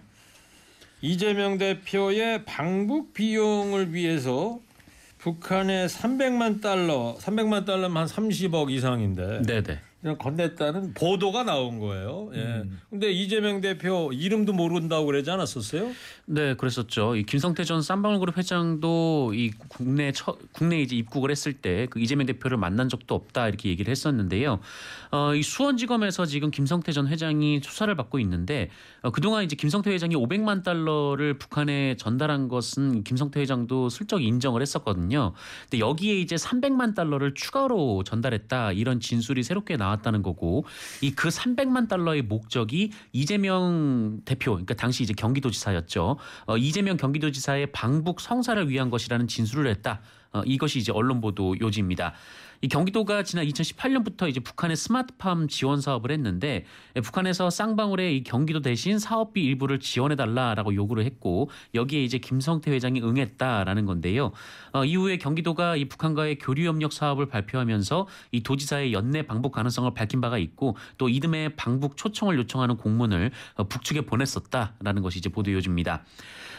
이재명 1.02 1.58
대표의 1.58 2.46
방북 2.46 3.14
비용을 3.14 3.94
위해서 3.94 4.60
북한에 5.18 5.86
300만 5.86 6.62
달러, 6.62 7.16
300만 7.20 7.66
달러면 7.66 7.98
한 7.98 8.06
30억 8.08 8.72
이상인데 8.72 9.42
네, 9.46 9.62
네. 9.62 9.80
그냥 10.02 10.18
건넸다는 10.18 10.96
보도가 10.96 11.44
나온 11.44 11.80
거예요. 11.80 12.32
예. 12.34 12.40
음. 12.40 12.80
근데 12.90 13.12
이재명 13.12 13.62
대표 13.62 14.12
이름도 14.12 14.54
모른다고 14.54 15.06
그러지 15.06 15.30
않았었어요? 15.30 15.92
네, 16.26 16.56
그랬었죠. 16.56 17.16
이 17.16 17.24
김성태 17.24 17.64
전 17.64 17.82
쌈방울그룹 17.82 18.38
회장도 18.38 19.34
이 19.36 19.52
국내 19.68 20.12
처, 20.12 20.38
국내 20.52 20.82
이제 20.82 20.96
입국을 20.96 21.30
했을 21.30 21.54
때 21.54 21.82
그 21.92 22.00
이재명 22.00 22.26
대표를 22.26 22.58
만난 22.58 22.90
적도 22.90 23.16
없다 23.16 23.48
이렇게 23.48 23.70
얘기를 23.70 23.92
했었는데요. 23.92 24.60
어, 25.12 25.36
이 25.36 25.44
수원지검에서 25.44 26.26
지금 26.26 26.52
김성태 26.52 26.92
전 26.92 27.08
회장이 27.08 27.62
수사를 27.64 27.94
받고 27.96 28.20
있는데 28.20 28.70
어, 29.02 29.12
그동안 29.12 29.44
이제 29.44 29.56
김성태 29.56 29.92
회장이 29.92 30.16
500만 30.16 30.64
달러를 30.64 31.38
북한에 31.38 31.96
전달한 31.98 32.48
것은 32.48 33.04
김성태 33.04 33.40
회장도 33.42 33.90
슬쩍 33.90 34.24
인정을 34.24 34.62
했었거든요. 34.62 35.34
근데 35.70 35.80
여기에 35.80 36.20
이제 36.20 36.36
300만 36.36 36.96
달러를 36.96 37.34
추가로 37.34 38.04
전달했다 38.04 38.72
이런 38.72 39.00
진술이 39.00 39.44
새롭게 39.44 39.78
나 39.78 39.91
왔다는 39.92 40.24
거고 40.24 40.66
이 41.02 41.12
그 41.22 41.30
300만 41.30 41.88
달러의 41.88 42.24
목적이 42.24 42.92
이재명 43.12 44.22
대표 44.26 44.54
그러니까 44.54 44.74
당시 44.74 45.04
이제 45.04 45.14
경기도지사였죠. 45.14 46.18
어, 46.48 46.58
이재명 46.58 46.98
경기도지사의 46.98 47.72
방북 47.72 48.22
성사를 48.22 48.68
위한 48.70 48.90
것이라는 48.90 49.28
진술을 49.28 49.68
했다. 49.70 50.02
어, 50.34 50.42
이것이 50.46 50.80
이제 50.80 50.92
언론 50.92 51.22
보도 51.22 51.60
요지입니다. 51.60 52.14
이 52.64 52.68
경기도가 52.68 53.24
지난 53.24 53.46
2018년부터 53.48 54.30
이제 54.30 54.40
북한의 54.40 54.78
스마트팜 54.78 55.48
지원 55.48 55.82
사업을 55.82 56.12
했는데 56.12 56.66
예, 56.96 57.02
북한에서 57.02 57.50
쌍방울에 57.50 58.14
이 58.14 58.24
경기도 58.24 58.62
대신 58.62 59.00
사업비 59.00 59.44
일부를 59.44 59.80
지원해 59.80 60.16
달라라고 60.16 60.76
요구를 60.76 61.04
했고 61.06 61.50
여기에 61.74 62.04
이제 62.04 62.20
김성태 62.20 62.72
회장이 62.72 63.02
응했다라는 63.02 63.88
건데요. 63.88 64.32
어, 64.74 64.86
이후에 64.86 65.18
경기도가 65.18 65.76
이 65.76 65.86
북한과의 65.86 66.38
교류 66.38 66.68
협력 66.68 66.94
사업을 66.94 67.26
발표하면서 67.26 68.08
이 68.32 68.44
도지사의 68.44 68.94
연내 68.94 69.24
방북 69.24 69.54
가능성을 69.54 69.92
밝힌 69.96 70.22
바가 70.22 70.38
있고 70.38 70.78
또 71.00 71.10
이듬해 71.10 71.56
방북 71.56 71.98
초청을 71.98 72.38
요청하는 72.38 72.78
공문을 72.78 73.32
어, 73.56 73.64
북측에 73.64 74.02
보냈었다라는 74.02 75.02
것이 75.02 75.18
이제 75.18 75.30
보도 75.30 75.52
요지입니다. 75.52 76.04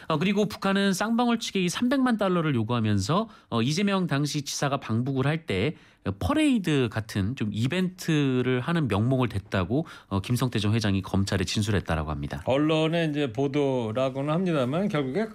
어, 0.08 0.18
그리고 0.18 0.46
북한은 0.46 0.92
쌍방울 0.92 1.38
측에 1.38 1.60
이 1.62 1.66
300만 1.68 2.18
달러를 2.18 2.54
요구하면서 2.54 3.28
어, 3.50 3.62
이재명 3.62 4.06
당시 4.06 4.42
지사가 4.42 4.78
방북을 4.78 5.26
할 5.26 5.42
때 5.46 5.74
퍼레이드 6.18 6.88
같은 6.90 7.36
좀 7.36 7.50
이벤트를 7.52 8.60
하는 8.60 8.88
명목을 8.88 9.28
댔다고 9.28 9.86
어, 10.08 10.20
김성태 10.20 10.58
전 10.58 10.74
회장이 10.74 11.00
검찰에 11.02 11.44
진술했다라고 11.44 12.10
합니다. 12.10 12.42
언론의 12.46 13.10
이제 13.10 13.32
보도라고는 13.32 14.32
합니다만 14.32 14.88
결국에 14.88 15.26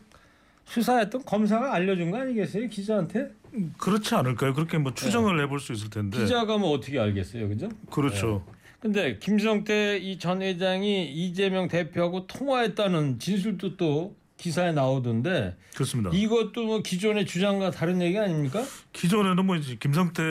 수사했던 0.65 1.23
검사가 1.25 1.73
알려준 1.73 2.11
거 2.11 2.17
아니겠어요 2.19 2.67
기자한테? 2.67 3.29
그렇지 3.77 4.13
않을까요? 4.15 4.53
그렇게 4.53 4.77
뭐 4.77 4.93
추정을 4.93 5.41
해볼 5.43 5.59
수 5.61 5.71
있을 5.73 5.89
텐데. 5.89 6.17
기자가 6.19 6.57
뭐 6.57 6.71
어떻게 6.71 6.99
알겠어요, 6.99 7.47
그죠? 7.47 7.69
그렇죠. 7.89 8.43
근데 8.81 9.17
김성태 9.19 9.97
이 9.99 10.17
전 10.19 10.41
회장이 10.41 11.05
이재명 11.11 11.67
대표하고 11.67 12.27
통화했다는 12.27 13.19
진술도 13.19 13.77
또 13.77 14.15
기사에 14.37 14.71
나오던데 14.71 15.57
그렇습니다. 15.73 16.11
이것도 16.13 16.65
뭐 16.65 16.81
기존의 16.81 17.25
주장과 17.25 17.71
다른 17.71 18.01
얘기 18.01 18.17
아닙니까? 18.17 18.63
기존에는 18.93 19.45
뭐 19.45 19.55
이제 19.55 19.75
김성태 19.79 20.23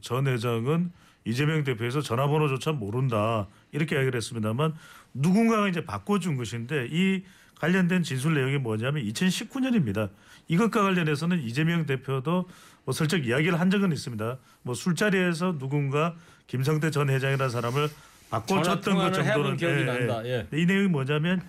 전 0.00 0.26
회장은 0.26 0.90
이재명 1.24 1.64
대표에서 1.64 2.00
전화번호조차 2.00 2.72
모른다 2.72 3.46
이렇게 3.72 3.96
이야기를 3.96 4.16
했습니다만 4.16 4.74
누군가가 5.12 5.68
이제 5.68 5.84
바꿔준 5.84 6.36
것인데 6.36 6.88
이 6.90 7.22
관련된 7.58 8.02
진술 8.02 8.34
내용이 8.34 8.58
뭐냐면 8.58 9.04
2019년입니다. 9.04 10.10
이것과 10.48 10.82
관련해서는 10.82 11.42
이재명 11.42 11.86
대표도 11.86 12.48
뭐 12.84 12.92
슬쩍 12.92 13.26
이야기를 13.26 13.58
한 13.58 13.70
적은 13.70 13.92
있습니다. 13.92 14.38
뭐 14.62 14.74
술자리에서 14.74 15.58
누군가 15.58 16.14
김성태 16.46 16.90
전 16.90 17.10
회장이라는 17.10 17.50
사람을 17.50 17.88
바꿔줬던 18.30 18.94
것 18.94 19.12
정도는 19.12 19.58
예. 19.62 20.24
예. 20.24 20.46
예. 20.52 20.58
이 20.58 20.66
내용이 20.66 20.88
뭐냐면 20.88 21.42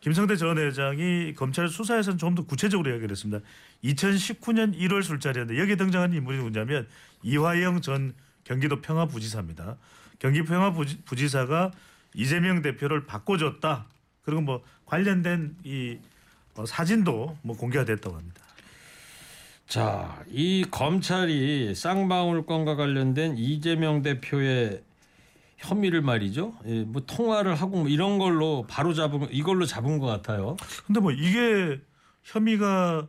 김성태 0.00 0.36
전 0.36 0.58
회장이 0.58 1.34
검찰 1.34 1.68
수사에서는 1.68 2.18
좀 2.18 2.34
더 2.34 2.44
구체적으로 2.44 2.88
이야기를 2.90 3.10
했습니다. 3.10 3.44
2019년 3.84 4.74
1월 4.78 5.02
술자리였는데 5.02 5.60
여기에 5.60 5.76
등장한 5.76 6.14
인물이 6.14 6.38
누구냐면 6.38 6.86
이화영 7.22 7.80
전 7.82 8.14
경기도 8.44 8.80
평화부지사입니다. 8.80 9.76
경기 10.18 10.42
평화부지사가 10.44 11.72
이재명 12.14 12.62
대표를 12.62 13.04
바꿔줬다. 13.06 13.86
그리고 14.22 14.40
뭐 14.42 14.62
관련된 14.86 15.56
이 15.64 15.98
어, 16.54 16.66
사진도 16.66 17.36
뭐 17.42 17.56
공개가 17.56 17.84
됐다고 17.84 18.16
합니다. 18.16 18.40
자, 19.66 20.22
이 20.28 20.64
검찰이 20.70 21.74
쌍방울 21.74 22.44
건과 22.46 22.74
관련된 22.76 23.36
이재명 23.38 24.02
대표의 24.02 24.82
혐의를 25.60 26.00
말이죠. 26.02 26.54
예, 26.66 26.82
뭐 26.84 27.02
통화를 27.06 27.54
하고 27.54 27.78
뭐 27.80 27.88
이런 27.88 28.18
걸로 28.18 28.64
바로 28.68 28.94
잡은 28.94 29.28
이걸로 29.30 29.66
잡은 29.66 29.98
것 29.98 30.06
같아요. 30.06 30.56
근데 30.86 31.00
뭐 31.00 31.12
이게 31.12 31.80
혐의가 32.24 33.06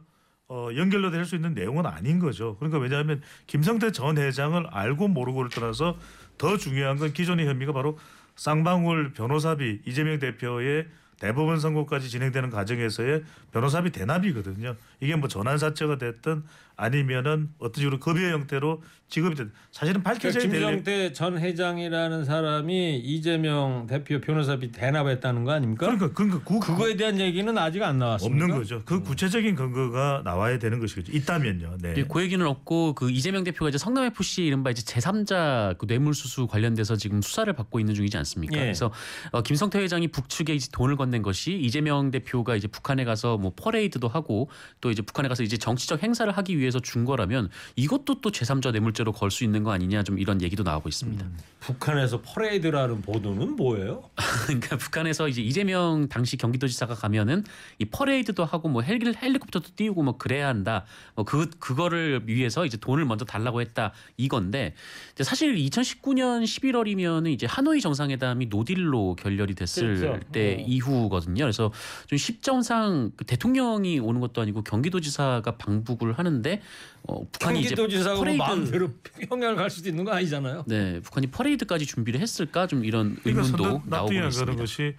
어, 0.49 0.67
연결로 0.75 1.11
될 1.11 1.25
수 1.25 1.35
있는 1.35 1.53
내용은 1.53 1.85
아닌 1.85 2.19
거죠. 2.19 2.57
그러니까 2.57 2.77
왜냐하면 2.79 3.21
김성태 3.47 3.93
전 3.93 4.17
회장을 4.17 4.67
알고 4.69 5.07
모르고를 5.07 5.49
떠나서 5.49 5.97
더 6.37 6.57
중요한 6.57 6.97
건 6.97 7.13
기존의 7.13 7.47
혐의가 7.47 7.71
바로 7.71 7.97
쌍방울 8.35 9.13
변호사비 9.13 9.81
이재명 9.85 10.19
대표의 10.19 10.87
대법원 11.19 11.59
선고까지 11.59 12.09
진행되는 12.09 12.49
과정에서의 12.49 13.23
변호사비 13.53 13.91
대납이거든요. 13.91 14.75
이게 14.99 15.15
뭐 15.15 15.29
전환 15.29 15.57
사채가 15.57 15.99
됐든 15.99 16.43
아니면은 16.81 17.49
어떤 17.59 17.81
식으로 17.81 17.99
급여 17.99 18.27
형태로 18.31 18.81
지급이 19.07 19.35
됐든 19.35 19.51
사실은 19.71 20.01
그러니까 20.01 20.13
밝혀져야 20.13 20.49
될 20.49 20.51
김성태 20.51 21.13
전 21.13 21.37
회장이라는 21.37 22.25
사람이 22.25 22.97
이재명 22.97 23.85
대표 23.85 24.19
변호사비 24.19 24.71
대납했다는 24.71 25.43
거 25.43 25.51
아닙니까? 25.51 25.85
그러니까 25.85 26.11
그러니까 26.13 26.41
그, 26.43 26.59
그거에 26.59 26.95
대한 26.95 27.19
얘기는 27.19 27.55
아직 27.57 27.83
안 27.83 27.99
나왔습니다. 27.99 28.45
없는 28.45 28.57
거죠. 28.57 28.81
그 28.83 29.01
구체적인 29.01 29.55
근거가 29.55 30.23
나와야 30.25 30.57
되는 30.57 30.79
것이겠죠. 30.79 31.11
있다면요. 31.11 31.77
네. 31.81 31.93
예, 31.97 32.03
그 32.03 32.21
얘기는 32.23 32.43
없고 32.43 32.95
그 32.95 33.11
이재명 33.11 33.43
대표가 33.43 33.69
이제 33.69 33.77
성남 33.77 34.05
FC 34.05 34.45
이른바 34.45 34.71
이제 34.71 34.81
제3자 34.81 35.77
그 35.77 35.85
뇌물수수 35.85 36.47
관련돼서 36.47 36.95
지금 36.95 37.21
수사를 37.21 37.51
받고 37.53 37.79
있는 37.79 37.93
중이지 37.93 38.17
않습니까? 38.17 38.55
예. 38.55 38.61
그래서 38.61 38.91
어, 39.31 39.43
김성태 39.43 39.77
회장이 39.79 40.07
북측에 40.07 40.55
이제 40.55 40.69
돈을 40.71 40.95
건넨 40.95 41.21
것이 41.21 41.59
이재명 41.59 42.09
대표가 42.09 42.55
이제 42.55 42.67
북한에 42.67 43.03
가서 43.03 43.37
뭐 43.37 43.51
퍼레이드도 43.55 44.07
하고 44.07 44.49
또 44.79 44.89
이제 44.89 45.03
북한에 45.03 45.27
가서 45.27 45.43
이제 45.43 45.57
정치적 45.57 46.01
행사를 46.01 46.31
하기 46.31 46.57
위해 46.57 46.70
서 46.71 46.79
준 46.79 47.05
거라면 47.05 47.49
이것도 47.75 48.21
또 48.21 48.31
제3자 48.31 48.71
뇌물죄로 48.71 49.12
걸 49.13 49.31
수 49.31 49.43
있는 49.45 49.63
거 49.63 49.71
아니냐 49.71 50.03
좀 50.03 50.19
이런 50.19 50.41
얘기도 50.41 50.63
나오고 50.63 50.89
있습니다. 50.89 51.25
북한에서 51.62 52.21
퍼레이드라는 52.21 53.01
보도는 53.01 53.55
뭐예요? 53.55 54.10
그러니까 54.45 54.77
북한에서 54.77 55.27
이제 55.27 55.41
이재명 55.41 56.07
당시 56.10 56.36
경기도지사가 56.38 56.95
가면은 56.95 57.43
이 57.79 57.86
퍼레이드도 57.86 58.43
하고 58.45 58.67
뭐 58.67 58.81
헬기 58.81 59.13
헬리콥터도 59.15 59.69
띄우고 59.75 60.03
뭐 60.03 60.17
그래야 60.17 60.47
한다. 60.47 60.86
뭐 61.15 61.23
그 61.25 61.49
그거를 61.60 62.23
위해서 62.25 62.65
이제 62.65 62.77
돈을 62.77 63.05
먼저 63.05 63.23
달라고 63.25 63.62
했다 63.62 63.93
이건데 64.17 64.73
사실 65.21 65.55
2019년 65.55 66.43
11월이면은 66.43 67.31
이제 67.31 67.45
하노이 67.45 67.79
정상회담이 67.81 68.47
no 68.47 68.64
deal로 68.64 69.15
결렬이 69.15 69.53
됐을 69.55 69.95
그렇죠. 69.97 70.19
때 70.31 70.57
어. 70.60 70.63
이후거든요. 70.67 71.43
그래서 71.43 71.71
좀 72.07 72.17
십정상 72.17 73.12
그 73.15 73.25
대통령이 73.25 73.99
오는 73.99 74.19
것도 74.19 74.41
아니고 74.41 74.63
경기도지사가 74.63 75.57
방북을 75.57 76.13
하는데 76.13 76.61
어, 77.04 77.26
북한이 77.32 77.62
이제 77.62 77.76
경기도지사가 77.76 78.15
뭐 78.15 78.24
퍼레이드 78.24 78.41
마음대로 78.41 78.89
평양을 79.30 79.56
갈 79.56 79.69
수도 79.69 79.89
있는 79.89 80.04
거 80.04 80.12
아니잖아요. 80.12 80.65
네, 80.67 81.00
북한이 81.02 81.28
퍼레이드까지 81.28 81.86
준비를 81.86 82.19
했을까 82.19 82.67
좀 82.67 82.86
이런 82.86 83.15
그러니까 83.15 83.43
의문도 83.43 83.63
선뜻 83.63 83.89
나오고 83.89 84.13
있습니다. 84.13 84.56
것이 84.56 84.95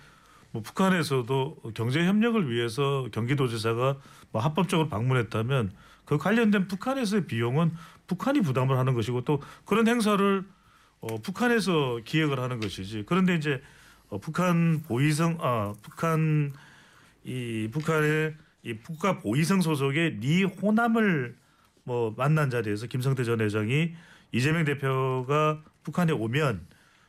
뭐 0.50 0.62
북한에서도 0.62 1.56
경제 1.74 2.04
협력을 2.04 2.50
위해서 2.50 3.08
경기도지사가 3.12 3.96
뭐 4.32 4.42
합법적으로 4.42 4.88
방문했다면 4.88 5.72
그 6.04 6.18
관련된 6.18 6.68
북한에서의 6.68 7.26
비용은 7.26 7.72
북한이 8.06 8.40
부담을 8.40 8.78
하는 8.78 8.94
것이고 8.94 9.22
또 9.22 9.40
그런 9.64 9.88
행사를 9.88 10.44
어, 11.00 11.18
북한에서 11.18 12.00
기획을 12.04 12.38
하는 12.38 12.60
것이지. 12.60 13.04
그런데 13.06 13.34
이제 13.34 13.60
어, 14.08 14.18
북한 14.18 14.82
보위성 14.82 15.38
아 15.40 15.72
북한 15.82 16.52
이 17.24 17.68
북한의 17.72 18.34
이 18.64 18.74
북과 18.74 19.18
보이성 19.18 19.60
소속의 19.60 20.18
리 20.20 20.44
호남을 20.44 21.36
뭐 21.84 22.14
만난 22.16 22.50
자리에서 22.50 22.86
김성태 22.86 23.24
전 23.24 23.40
회장이 23.40 23.92
이재명 24.32 24.64
대표가 24.64 25.60
북한에 25.82 26.12
오면 26.12 26.60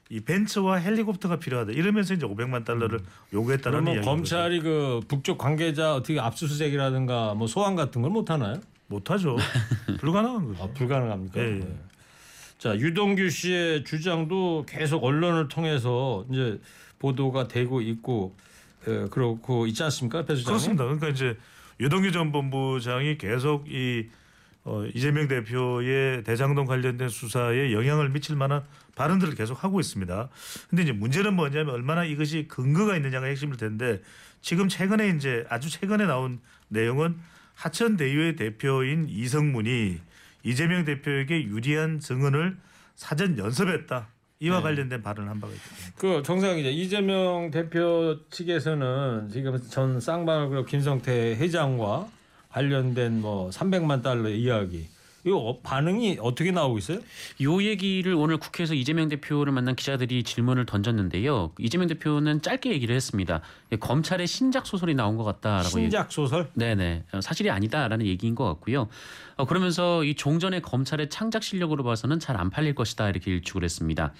이 0.09 0.19
벤츠와 0.19 0.77
헬리콥터가 0.77 1.37
필요하다 1.39 1.71
이러면서 1.71 2.13
이제 2.13 2.25
500만 2.25 2.65
달러를 2.65 2.99
요구했다라는 3.33 3.83
그러면 3.85 3.93
이야기. 3.95 4.05
검찰이 4.05 4.59
그 4.61 5.01
북쪽 5.07 5.37
관계자 5.37 5.95
어떻게 5.95 6.19
압수수색이라든가 6.19 7.33
뭐 7.35 7.47
소환 7.47 7.75
같은 7.75 8.01
걸 8.01 8.11
못 8.11 8.29
하나요? 8.29 8.59
못 8.87 9.09
하죠. 9.09 9.37
불가능한 9.99 10.47
거죠. 10.49 10.63
아, 10.63 10.67
불가능합니까? 10.73 11.39
예, 11.41 11.45
예. 11.45 11.59
네. 11.59 11.79
자 12.57 12.77
유동규 12.77 13.29
씨의 13.29 13.83
주장도 13.85 14.65
계속 14.67 15.03
언론을 15.03 15.47
통해서 15.47 16.25
이제 16.31 16.59
보도가 16.99 17.47
되고 17.47 17.81
있고 17.81 18.35
예, 18.87 19.07
그렇고 19.09 19.65
있지 19.67 19.81
않습니까, 19.83 20.25
배 20.25 20.35
수장님? 20.35 20.45
그렇습니다. 20.75 20.83
그러니까 20.83 21.07
이제 21.09 21.37
유동규 21.79 22.11
전 22.11 22.31
본부장이 22.31 23.17
계속 23.17 23.69
이 23.71 24.07
어, 24.65 24.85
이재명 24.93 25.27
대표의 25.27 26.23
대장동 26.23 26.65
관련된 26.65 27.09
수사에 27.09 27.73
영향을 27.73 28.09
미칠 28.09 28.35
만한 28.35 28.63
발언들을 28.95 29.35
계속 29.35 29.63
하고 29.63 29.79
있습니다. 29.79 30.29
근데 30.69 30.83
이제 30.83 30.91
문제는 30.93 31.33
뭐냐면 31.35 31.73
얼마나 31.73 32.05
이것이 32.05 32.47
근거가 32.47 32.95
있느냐가 32.95 33.25
핵심일 33.25 33.57
텐데 33.57 34.01
지금 34.41 34.69
최근에 34.69 35.09
이제 35.09 35.45
아주 35.49 35.69
최근에 35.69 36.05
나온 36.05 36.39
내용은 36.69 37.17
하천 37.55 37.97
대유의 37.97 38.35
대표인 38.35 39.07
이성문이 39.09 39.99
이재명 40.43 40.85
대표에게 40.85 41.43
유리한 41.43 41.99
증언을 41.99 42.57
사전 42.95 43.37
연습했다. 43.37 44.07
이와 44.39 44.61
관련된 44.61 45.01
발언을 45.01 45.29
한 45.29 45.39
바가 45.39 45.53
있습니다. 45.53 45.91
그 45.97 46.21
정상 46.23 46.57
기자 46.57 46.67
이재명 46.69 47.49
대표 47.49 48.17
측에서는 48.29 49.29
지금 49.29 49.57
전 49.69 50.01
쌍방울 50.01 50.49
그룹 50.49 50.67
김성태 50.67 51.37
회장과 51.37 52.09
관련된 52.53 53.19
뭐 53.21 53.49
300만 53.49 54.01
달러 54.03 54.29
이야기 54.29 54.87
이거 55.25 55.37
어- 55.37 55.59
반응이 55.61 56.17
어떻게 56.21 56.51
나오고 56.51 56.77
있어요? 56.79 56.99
요 57.41 57.63
얘기를 57.63 58.13
오늘 58.13 58.35
국회에서 58.37 58.73
이재명 58.73 59.07
대표를 59.07 59.53
만난 59.53 59.73
기자들이 59.73 60.21
질문을 60.23 60.65
던졌는데요. 60.65 61.53
이재명 61.59 61.87
대표는 61.87 62.41
짧게 62.41 62.71
얘기를 62.73 62.93
했습니다. 62.93 63.39
예, 63.71 63.77
검찰의 63.77 64.27
신작 64.27 64.67
소설이 64.67 64.95
나온 64.95 65.15
것 65.15 65.23
같다라고. 65.23 65.69
신작 65.69 66.11
소설? 66.11 66.49
네네 66.55 67.05
어, 67.13 67.21
사실이 67.21 67.49
아니다라는 67.49 68.05
얘기인 68.05 68.35
것 68.35 68.43
같고요. 68.45 68.89
어, 69.37 69.45
그러면서 69.45 70.03
이 70.03 70.13
종전의 70.13 70.61
검찰의 70.61 71.09
창작 71.09 71.41
실력으로 71.41 71.83
봐서는 71.85 72.19
잘 72.19 72.35
안 72.35 72.49
팔릴 72.49 72.75
것이다 72.75 73.07
이렇게 73.09 73.31
일축을 73.31 73.63
했습니다. 73.63 74.11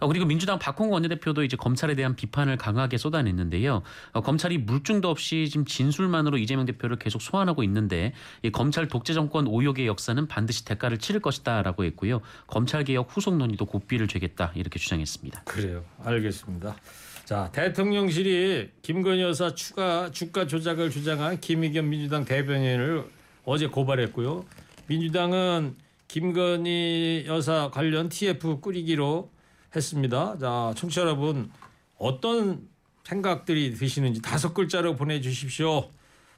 어, 0.00 0.08
그리고 0.08 0.24
민주당 0.24 0.58
박홍구 0.58 0.94
원내대표도 0.94 1.44
이제 1.44 1.56
검찰에 1.56 1.94
대한 1.94 2.14
비판을 2.14 2.56
강하게 2.56 2.98
쏟아냈는데요. 2.98 3.82
어, 4.12 4.20
검찰이 4.20 4.58
물증도 4.58 5.08
없이 5.08 5.48
지금 5.50 5.64
진술만으로 5.64 6.38
이재명 6.38 6.66
대표를 6.66 6.98
계속 6.98 7.22
소환하고 7.22 7.62
있는데 7.64 8.12
이 8.42 8.50
검찰 8.50 8.88
독재 8.88 9.12
정권 9.12 9.46
오욕의 9.46 9.86
역사는 9.86 10.26
반드시 10.26 10.64
대가를 10.64 10.98
치를 10.98 11.20
것이다라고 11.20 11.84
했고요. 11.84 12.20
검찰 12.46 12.84
개혁 12.84 13.08
후속 13.10 13.36
논의도 13.36 13.66
고삐를 13.66 14.08
죄겠다 14.08 14.52
이렇게 14.54 14.78
주장했습니다. 14.78 15.42
그래요. 15.44 15.84
알겠습니다. 16.04 16.76
자 17.24 17.50
대통령실이 17.52 18.70
김건희 18.80 19.20
여사 19.20 19.54
추가 19.54 20.10
주가 20.10 20.46
조작을 20.46 20.90
주장한 20.90 21.40
김의겸 21.40 21.90
민주당 21.90 22.24
대변인을 22.24 23.04
어제 23.44 23.66
고발했고요. 23.66 24.46
민주당은 24.86 25.76
김건희 26.08 27.24
여사 27.26 27.70
관련 27.70 28.08
TF 28.08 28.60
꾸리기로 28.60 29.30
했습니다. 29.74 30.38
자 30.38 30.72
청취자 30.76 31.02
여러분 31.02 31.50
어떤 31.98 32.68
생각들이 33.04 33.74
드시는지 33.74 34.20
다섯 34.20 34.54
글자로 34.54 34.96
보내주십시오. 34.96 35.90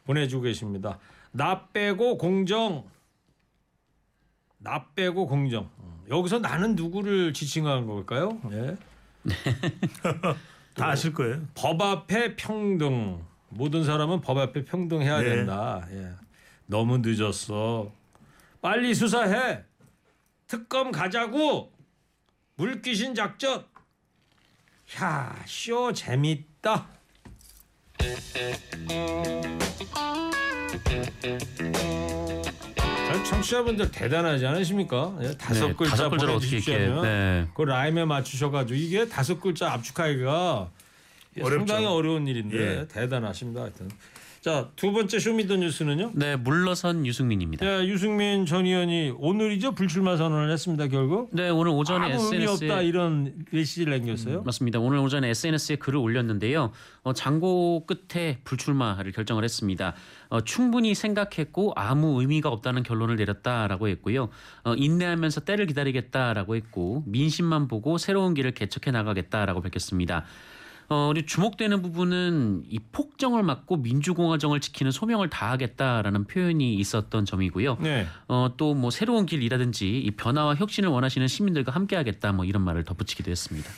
보내주고 0.05 0.43
계십니다. 0.45 0.99
나 1.33 1.69
빼고 1.69 2.19
공정. 2.19 2.85
나 4.59 4.87
빼고 4.95 5.27
공정. 5.27 5.69
음, 5.81 6.01
여기서 6.09 6.39
나는 6.39 6.75
누구를 6.77 7.33
지칭하는 7.33 7.87
걸까요? 7.87 8.41
예. 8.53 8.77
다 10.75 10.89
아실 10.89 11.13
거예요. 11.13 11.43
법 11.55 11.81
앞에 11.81 12.37
평등. 12.37 13.25
모든 13.49 13.85
사람은 13.85 14.21
법 14.21 14.39
앞에 14.39 14.65
평등해야 14.65 15.21
네. 15.21 15.29
된다. 15.29 15.87
예. 15.91 16.11
너무 16.67 16.99
늦었어. 16.99 17.91
빨리 18.61 18.95
수사해. 18.95 19.65
특검 20.47 20.93
가자고. 20.93 21.73
물귀신 22.61 23.15
작전. 23.15 23.65
야, 25.01 25.35
쇼 25.47 25.95
재밌다. 25.95 26.89
자, 32.77 33.25
청취자분들 33.25 33.91
대단하지 33.91 34.47
않으십니까? 34.47 35.17
예, 35.23 35.35
다섯 35.39 35.69
네, 35.69 35.75
글자 35.75 35.91
다섯 35.93 36.11
글자를 36.11 36.35
어떻게 36.35 36.57
이렇게, 36.59 36.73
보내주시면 36.73 37.03
네. 37.03 37.49
그 37.55 37.63
라임에 37.63 38.05
맞추셔가지고 38.05 38.79
이게 38.79 39.09
다섯 39.09 39.41
글자 39.41 39.73
압축하기가 39.73 40.71
어렵죠. 41.41 41.57
상당히 41.57 41.87
어려운 41.87 42.29
일인데 42.29 42.81
예. 42.81 42.89
대단하십니다. 42.89 43.63
하여튼 43.63 43.89
자 44.41 44.71
두 44.77 44.93
번째 44.93 45.19
Show 45.19 45.36
Me 45.36 45.44
the 45.44 45.57
뉴스는요. 45.57 46.13
네, 46.15 46.37
물러선 46.37 47.05
유승민입니다. 47.05 47.67
자, 47.67 47.87
유승민 47.87 48.47
전 48.47 48.65
의원이 48.65 49.13
오늘이죠 49.19 49.73
불출마 49.73 50.17
선언을 50.17 50.51
했습니다. 50.51 50.87
결국 50.89 51.29
네, 51.33 51.51
오늘 51.51 51.73
오전에 51.73 52.07
아무 52.15 52.25
의미 52.25 52.45
SNS에 52.45 52.69
없다 52.71 52.81
이런 52.81 53.35
메시지를 53.51 53.99
남겼어요. 53.99 54.43
맞습니다. 54.43 54.79
오늘 54.79 54.99
오전에 54.99 55.29
SNS에 55.29 55.77
글을 55.77 55.99
올렸는데요. 55.99 56.73
어, 57.03 57.13
장고 57.13 57.85
끝에 57.87 58.39
불출마를 58.45 59.13
결정을 59.13 59.45
했습니다. 59.45 59.95
어, 60.31 60.41
충분히 60.41 60.95
생각했고 60.95 61.75
아무 61.77 62.19
의미가 62.23 62.49
없다는 62.49 62.83
결론을 62.83 63.17
내렸다라고 63.17 63.89
했고요. 63.89 64.31
어, 64.65 64.75
인내하면서 64.75 65.43
때를 65.43 65.67
기다리겠다라고 65.67 66.57
했고 66.57 67.05
민심만 67.07 67.69
보고 67.69 67.99
새로운 67.99 68.33
길을 68.33 68.53
개척해 68.53 68.91
나가겠다라고 68.91 69.61
밝혔습니다. 69.61 70.25
어, 70.93 71.07
우리 71.09 71.25
주목되는 71.25 71.83
부분은 71.83 72.65
이 72.69 72.81
폭정을 72.91 73.45
막고 73.45 73.77
민주공화정을 73.77 74.59
지키는 74.59 74.91
소명을 74.91 75.31
다하겠다라는 75.31 76.25
표현이 76.25 76.75
있었던 76.75 77.25
점이고요. 77.25 77.77
네. 77.81 78.07
어, 78.27 78.51
또 78.57 78.75
뭐 78.75 78.91
새로운 78.91 79.25
길이라든지 79.27 79.89
이 80.01 80.11
변화와 80.13 80.55
혁신을 80.57 80.89
원하시는 80.89 81.27
시민들과 81.29 81.73
함께하겠다 81.73 82.33
뭐 82.33 82.45
이런 82.45 82.63
말을 82.65 82.85
덧붙이기도 82.85 83.31
했습니다. 83.31 83.71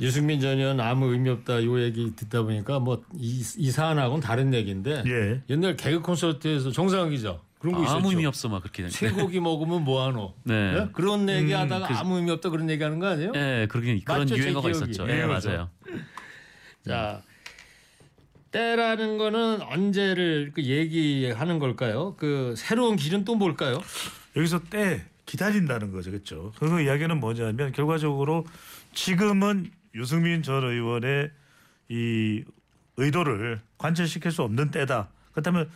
유승민 0.00 0.40
전 0.40 0.58
의원 0.58 0.80
아무 0.80 1.12
의미 1.12 1.28
없다 1.28 1.62
요 1.64 1.82
얘기 1.82 2.14
듣다 2.16 2.42
보니까 2.42 2.78
뭐 2.78 3.02
이 3.18 3.42
이 3.58 3.70
사안하고는 3.70 4.22
다른 4.22 4.54
얘기인데 4.54 5.02
예. 5.06 5.42
옛날 5.50 5.76
개그 5.76 6.00
콘서트에서 6.00 6.70
정상훈 6.70 7.10
기자 7.10 7.38
그런 7.58 7.74
거 7.74 7.82
있었죠. 7.82 7.98
아무 7.98 8.08
의미 8.10 8.24
없어 8.24 8.48
막 8.48 8.62
그렇게. 8.62 8.88
쇠고기 8.88 9.40
먹으면 9.40 9.84
뭐하노? 9.84 10.32
네. 10.44 10.72
네? 10.72 10.88
그런 10.94 11.28
얘기 11.28 11.52
하다가 11.52 11.88
그- 11.88 11.94
아무 11.94 12.16
의미 12.16 12.30
없다 12.30 12.48
그런 12.48 12.70
얘기 12.70 12.82
하는 12.82 12.98
거 12.98 13.08
아니에요? 13.08 13.32
네, 13.32 13.66
그런 13.66 14.00
그런 14.02 14.30
유행어가 14.30 14.70
기억이. 14.70 14.90
있었죠. 14.92 15.10
예, 15.10 15.16
네. 15.16 15.26
맞아요. 15.26 15.68
자 16.86 17.22
때라는 18.50 19.18
거는 19.18 19.62
언제를 19.62 20.52
그 20.54 20.62
얘기하는 20.64 21.58
걸까요? 21.58 22.16
그 22.16 22.54
새로운 22.56 22.96
길은 22.96 23.24
또 23.24 23.36
뭘까요? 23.36 23.80
여기서 24.36 24.64
때 24.64 25.04
기다린다는 25.26 25.92
거죠, 25.92 26.10
그렇죠? 26.10 26.52
그 26.58 26.80
이야기는 26.80 27.20
뭐냐면 27.20 27.72
결과적으로 27.72 28.44
지금은 28.92 29.70
유승민 29.94 30.42
전 30.42 30.64
의원의 30.64 31.30
이 31.88 32.44
의도를 32.96 33.60
관철시킬 33.78 34.32
수 34.32 34.42
없는 34.42 34.70
때다. 34.70 35.08
그렇다면 35.32 35.70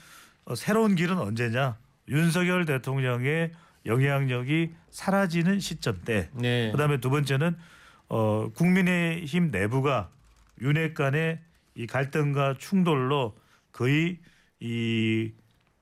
어, 0.44 0.54
새로운 0.54 0.94
길은 0.94 1.18
언제냐? 1.18 1.76
윤석열 2.08 2.66
대통령의 2.66 3.52
영향력이 3.86 4.72
사라지는 4.90 5.60
시점 5.60 6.00
때. 6.04 6.28
네. 6.34 6.70
그다음에 6.72 6.98
두 6.98 7.10
번째는 7.10 7.56
어, 8.08 8.50
국민의힘 8.54 9.50
내부가 9.50 10.10
윤핵 10.60 10.94
간의 10.94 11.40
이 11.74 11.86
갈등과 11.86 12.56
충돌로 12.58 13.36
거의 13.72 14.18
이 14.60 15.32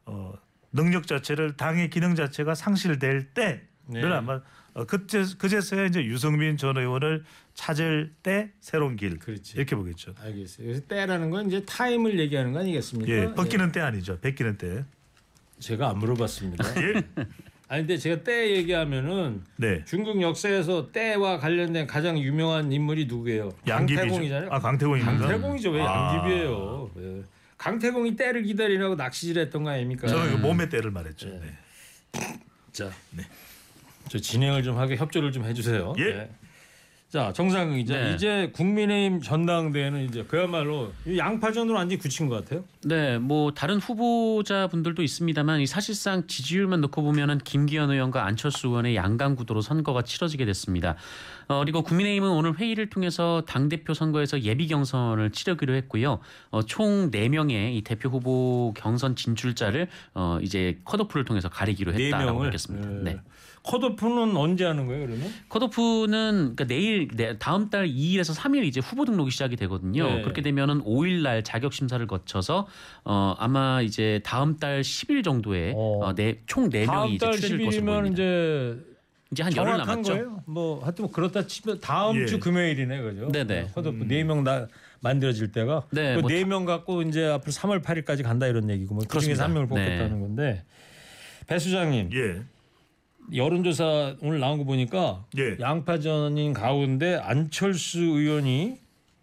어, 0.06 0.35
능력 0.72 1.06
자체를 1.06 1.56
당의 1.56 1.90
기능 1.90 2.14
자체가 2.14 2.54
상실될 2.54 3.35
때를 3.35 3.68
네. 3.87 4.02
아마 4.02 4.40
어, 4.74 4.85
그제 4.85 5.24
그제서야 5.38 5.85
이제 5.85 6.02
유승민 6.04 6.56
전 6.56 6.78
의원을 6.78 7.24
찾을 7.54 8.14
때 8.22 8.50
새로운 8.61 8.96
길 8.96 9.18
그렇지. 9.18 9.56
이렇게 9.56 9.76
보겠죠. 9.76 10.14
알겠어요. 10.18 10.66
그래서 10.66 10.87
때라는 10.87 11.30
건 11.30 11.46
이제 11.48 11.62
타임을 11.64 12.18
얘기하는 12.18 12.52
거 12.52 12.61
아니겠습니까? 12.61 13.12
예, 13.12 13.35
벗기는 13.35 13.70
때 13.70 13.80
아니죠. 13.80 14.18
베끼는 14.20 14.56
때. 14.56 14.76
예. 14.78 14.85
제가 15.58 15.90
안 15.90 15.98
물어봤습니다. 15.98 16.64
예. 16.82 17.02
아니 17.72 17.85
근데 17.85 17.96
제가 17.96 18.22
때 18.22 18.50
얘기하면은 18.50 19.44
네. 19.56 19.82
중국 19.87 20.20
역사에서 20.20 20.92
때와 20.92 21.38
관련된 21.38 21.87
가장 21.87 22.18
유명한 22.18 22.70
인물이 22.70 23.06
누구예요? 23.06 23.50
강태공이잖아요. 23.66 24.50
아, 24.52 24.58
강태공입니다. 24.58 25.26
강태공이죠. 25.26 25.70
왜 25.70 25.80
아. 25.80 26.16
양귀비예요? 26.16 26.90
예. 26.98 27.22
강태공이 27.56 28.14
때를 28.14 28.42
기다리라고 28.42 28.96
낚시질했던 28.96 29.64
거 29.64 29.70
아닙니까? 29.70 30.06
저는 30.06 30.32
그 30.32 30.37
몸의 30.42 30.68
때를 30.68 30.90
말했죠. 30.90 31.28
예. 31.28 31.40
네. 31.40 32.28
자, 32.72 32.90
저 34.08 34.18
진행을 34.18 34.62
좀 34.62 34.76
하게 34.76 34.96
협조를 34.96 35.32
좀 35.32 35.46
해주세요. 35.46 35.94
예. 35.98 36.28
네. 37.12 37.18
자 37.18 37.33
정상근 37.35 37.77
기자 37.77 37.98
네. 37.98 38.14
이제 38.14 38.51
국민의힘 38.55 39.20
전당대회는 39.20 40.07
이제 40.07 40.25
그야말로 40.25 40.92
이 41.07 41.18
양파전으로 41.18 41.77
완전히 41.77 41.98
굳힌 42.01 42.31
것 42.31 42.37
같아요. 42.37 42.64
네, 42.85 43.18
뭐 43.18 43.53
다른 43.53 43.79
후보자 43.79 44.66
분들도 44.68 45.03
있습니다만 45.03 45.61
이 45.61 45.66
사실상 45.66 46.27
지지율만 46.27 46.81
놓고 46.81 47.03
보면은 47.03 47.38
김기현 47.38 47.90
의원과 47.90 48.25
안철수 48.25 48.68
의원의 48.68 48.96
양강 48.96 49.37
구도로 49.37 49.61
선거가 49.61 50.03
치러지게 50.03 50.46
됐습니다. 50.46 50.96
어, 51.52 51.60
그리고 51.60 51.82
국민의힘은 51.82 52.30
오늘 52.30 52.56
회의를 52.58 52.88
통해서 52.88 53.42
당 53.46 53.68
대표 53.68 53.92
선거에서 53.94 54.40
예비 54.42 54.66
경선을 54.68 55.30
치르기로 55.30 55.74
했고요. 55.74 56.18
어, 56.50 56.62
총 56.62 57.10
4명의 57.10 57.74
이 57.76 57.82
대표 57.82 58.08
후보 58.08 58.72
경선 58.76 59.16
진출자를 59.16 59.88
어, 60.14 60.38
이제 60.40 60.78
컷오프를 60.84 61.24
통해서 61.24 61.48
가리기로 61.48 61.92
네 61.92 62.06
했다라고. 62.06 62.38
밝혔습니다. 62.40 62.88
네. 62.88 63.18
컷오프는 63.64 64.36
언제 64.36 64.64
하는 64.64 64.86
거예요, 64.88 65.06
그러면? 65.06 65.30
컷오프는 65.48 66.56
그러니까 66.56 66.64
내일 66.64 67.06
내- 67.14 67.38
다음 67.38 67.70
달 67.70 67.86
2일에서 67.86 68.34
3일 68.36 68.64
이제 68.64 68.80
후보 68.80 69.04
등록이 69.04 69.30
시작이 69.30 69.54
되거든요. 69.54 70.04
네. 70.04 70.22
그렇게 70.22 70.42
되면은 70.42 70.82
5일 70.82 71.22
날 71.22 71.44
자격 71.44 71.72
심사를 71.72 72.04
거쳐서 72.08 72.66
어 73.04 73.36
아마 73.38 73.80
이제 73.82 74.20
다음 74.24 74.56
달 74.58 74.80
10일 74.80 75.22
정도에 75.22 75.74
어. 75.76 76.00
어, 76.06 76.14
네, 76.14 76.40
총 76.46 76.70
4명이 76.70 76.86
다음 76.86 77.08
이제 77.10 77.24
달 77.24 77.32
추려질 77.34 77.64
것으로 77.64 77.82
10일이면 77.82 77.86
보입니다. 78.00 78.12
이제 78.12 78.78
이제 79.33 79.42
한 79.42 79.57
열흘 79.57 79.73
정확한 79.73 79.87
남았죠. 80.03 80.12
거예요. 80.12 80.42
뭐 80.47 80.83
하여튼 80.83 81.05
뭐 81.05 81.12
그렇다 81.12 81.47
치면 81.47 81.81
다음 81.81 82.21
예. 82.21 82.27
주 82.27 82.38
금요일이네, 82.38 83.01
그죠? 83.01 83.33
네네. 83.33 83.68
컷오프 83.75 84.05
네명 84.05 84.45
다 84.45 84.68
만들어질 85.01 85.51
때가 85.53 85.87
네, 85.90 86.16
뭐네명 86.18 86.64
갖고 86.66 87.03
이제 87.03 87.27
앞으로 87.27 87.51
3월 87.51 87.83
8일까지 87.83 88.23
간다 88.23 88.47
이런 88.47 88.68
얘기고 88.71 88.95
뭐 88.95 89.05
그중에서. 89.09 89.42
한 89.42 89.53
명을 89.55 89.68
네. 89.68 89.75
뽑겠다는 89.75 90.21
건데 90.21 90.62
배 91.47 91.59
소장님 91.59 92.11
예. 92.12 92.42
여론조사 93.35 94.16
오늘 94.21 94.38
나온 94.38 94.59
거 94.59 94.64
보니까 94.64 95.25
예. 95.38 95.57
양파전인 95.59 96.53
가운데 96.53 97.16
안철수 97.16 98.01
의원이 98.01 98.82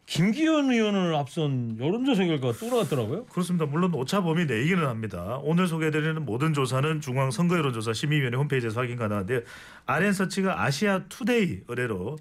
김기현 0.10 0.72
의원을 0.72 1.14
앞선 1.14 1.78
여론조사 1.80 2.26
결과가 2.26 2.58
또 2.58 2.68
나왔더라고요. 2.68 3.26
그렇습니다. 3.26 3.68
물론 3.68 3.94
오차 3.94 4.24
범위 4.24 4.46
내기는 4.46 4.84
합니다. 4.84 5.38
오늘 5.44 5.68
소개해드리는 5.68 6.26
모든 6.26 6.56
조사는 6.56 7.00
중앙 7.00 7.30
선거여론조사 7.30 7.94
심의위원회 7.94 8.36
홈페이지에서 8.36 8.82
확인 8.82 8.98
가능한데요. 8.98 9.42
RN서치가 9.86 10.64
아시아 10.64 11.04
투데이 11.10 11.60
의뢰로 11.68 12.18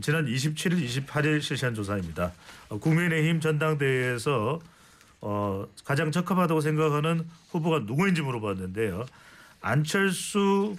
지난 0.00 0.26
27일, 0.26 0.80
28일 0.86 1.42
실시한 1.42 1.74
조사입니다. 1.74 2.32
어, 2.68 2.78
국민의힘 2.78 3.40
전당대회에서 3.40 4.60
어, 5.20 5.66
가장 5.84 6.12
적합하다고 6.12 6.60
생각하는 6.60 7.26
후보가 7.50 7.80
누구인지 7.80 8.22
물어봤는데요. 8.22 9.06
안철수 9.60 10.76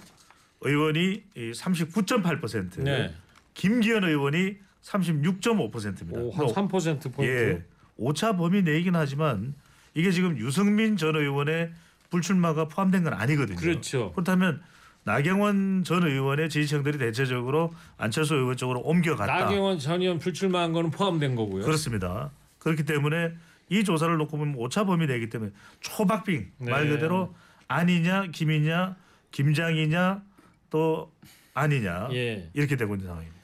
의원이 0.62 1.22
39.8%, 1.36 2.82
네. 2.82 3.14
김기현 3.52 4.04
의원이 4.04 4.65
36.5%입니다. 4.86 6.20
오, 6.20 6.30
한 6.30 6.46
3% 6.46 7.12
포인트. 7.12 7.22
예, 7.24 7.62
오차 7.96 8.36
범위 8.36 8.62
내이긴 8.62 8.94
하지만 8.94 9.54
이게 9.94 10.10
지금 10.10 10.38
유승민 10.38 10.96
전 10.96 11.16
의원의 11.16 11.72
불출마가 12.10 12.68
포함된 12.68 13.02
건 13.02 13.14
아니거든요. 13.14 13.56
그렇죠. 13.56 14.12
그렇다면 14.12 14.62
나경원 15.04 15.84
전 15.84 16.06
의원의 16.06 16.48
지지층들이 16.50 16.98
대체적으로 16.98 17.72
안철수 17.96 18.34
의원 18.34 18.56
쪽으로 18.56 18.80
옮겨갔다. 18.80 19.44
나경원 19.44 19.78
전 19.78 20.02
의원 20.02 20.18
불출마한 20.18 20.72
거는 20.72 20.90
포함된 20.90 21.34
거고요. 21.34 21.64
그렇습니다. 21.64 22.30
그렇기 22.58 22.84
때문에 22.84 23.32
이 23.68 23.82
조사를 23.82 24.16
놓고 24.16 24.36
보면 24.36 24.54
오차 24.56 24.84
범위 24.84 25.06
내기 25.06 25.28
때문에 25.28 25.50
초박빙 25.80 26.50
네. 26.58 26.70
말 26.70 26.88
그대로 26.88 27.34
아니냐 27.68 28.26
김이냐 28.32 28.96
김장이냐 29.32 30.22
또 30.70 31.12
아니냐 31.54 32.08
예. 32.12 32.48
이렇게 32.54 32.76
되고 32.76 32.94
있는 32.94 33.06
상황입니다. 33.06 33.35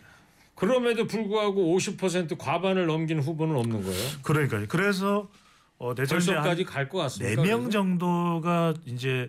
그럼에도 0.67 1.07
불구하고 1.09 1.77
50% 1.77 2.39
과반을 2.39 2.87
넘긴 2.87 3.19
후보는 3.21 3.57
없는 3.57 3.83
거예요. 3.83 4.09
그러니까요. 4.23 4.67
그래서 4.69 5.29
어, 5.79 5.93
대선 5.97 6.19
결선까지 6.19 6.63
갈 6.65 6.89
것 6.89 6.99
같습니다. 6.99 7.43
네명 7.43 7.71
정도가 7.71 8.75
이제 8.87 9.29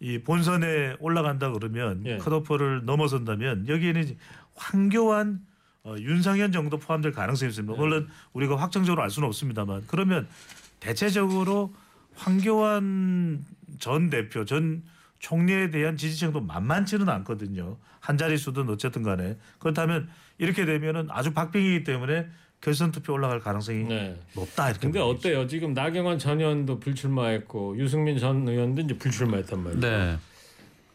이 0.00 0.18
본선에 0.18 0.96
올라간다 1.00 1.50
그러면 1.52 2.02
예. 2.04 2.18
컷오프를 2.18 2.84
넘어선다면 2.84 3.68
여기에는 3.68 4.16
황교안 4.54 5.40
어, 5.82 5.94
윤상현 5.98 6.52
정도 6.52 6.76
포함될 6.76 7.12
가능성이 7.12 7.48
있습니다. 7.48 7.72
네. 7.72 7.78
물론 7.78 8.08
우리가 8.34 8.56
확정적으로 8.56 9.02
알 9.02 9.08
수는 9.08 9.26
없습니다만 9.28 9.84
그러면 9.86 10.28
대체적으로 10.78 11.72
황교안 12.16 13.42
전 13.78 14.10
대표 14.10 14.44
전 14.44 14.82
총리에 15.20 15.70
대한 15.70 15.96
지지층도 15.96 16.40
만만치는 16.40 17.08
않거든요. 17.08 17.76
한 18.00 18.18
자릿수든 18.18 18.68
어쨌든 18.70 19.02
간에 19.02 19.36
그렇다면 19.58 20.08
이렇게 20.38 20.64
되면은 20.64 21.08
아주 21.10 21.32
박빙이기 21.32 21.84
때문에 21.84 22.26
결선 22.60 22.90
투표 22.90 23.12
올라갈 23.12 23.40
가능성이 23.40 23.84
네. 23.84 24.18
높다 24.34 24.70
이렇게 24.70 24.80
근데. 24.86 24.98
어때요? 24.98 25.46
지금 25.46 25.72
나경원 25.72 26.18
전 26.18 26.40
의원도 26.40 26.80
불출마했고 26.80 27.78
유승민 27.78 28.18
전 28.18 28.48
의원도 28.48 28.82
이제 28.82 28.98
불출마했단 28.98 29.62
말이에요. 29.62 29.80
네. 29.80 30.18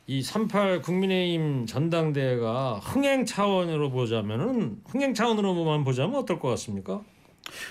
이38 0.09 0.83
국민의힘 0.83 1.65
전당대회가 1.65 2.75
흥행 2.75 3.25
차원으로 3.25 3.89
보자면은 3.89 4.79
흥행 4.85 5.13
차원으로만 5.15 5.83
보자면 5.83 6.15
어떨 6.17 6.39
것 6.39 6.49
같습니까? 6.49 7.01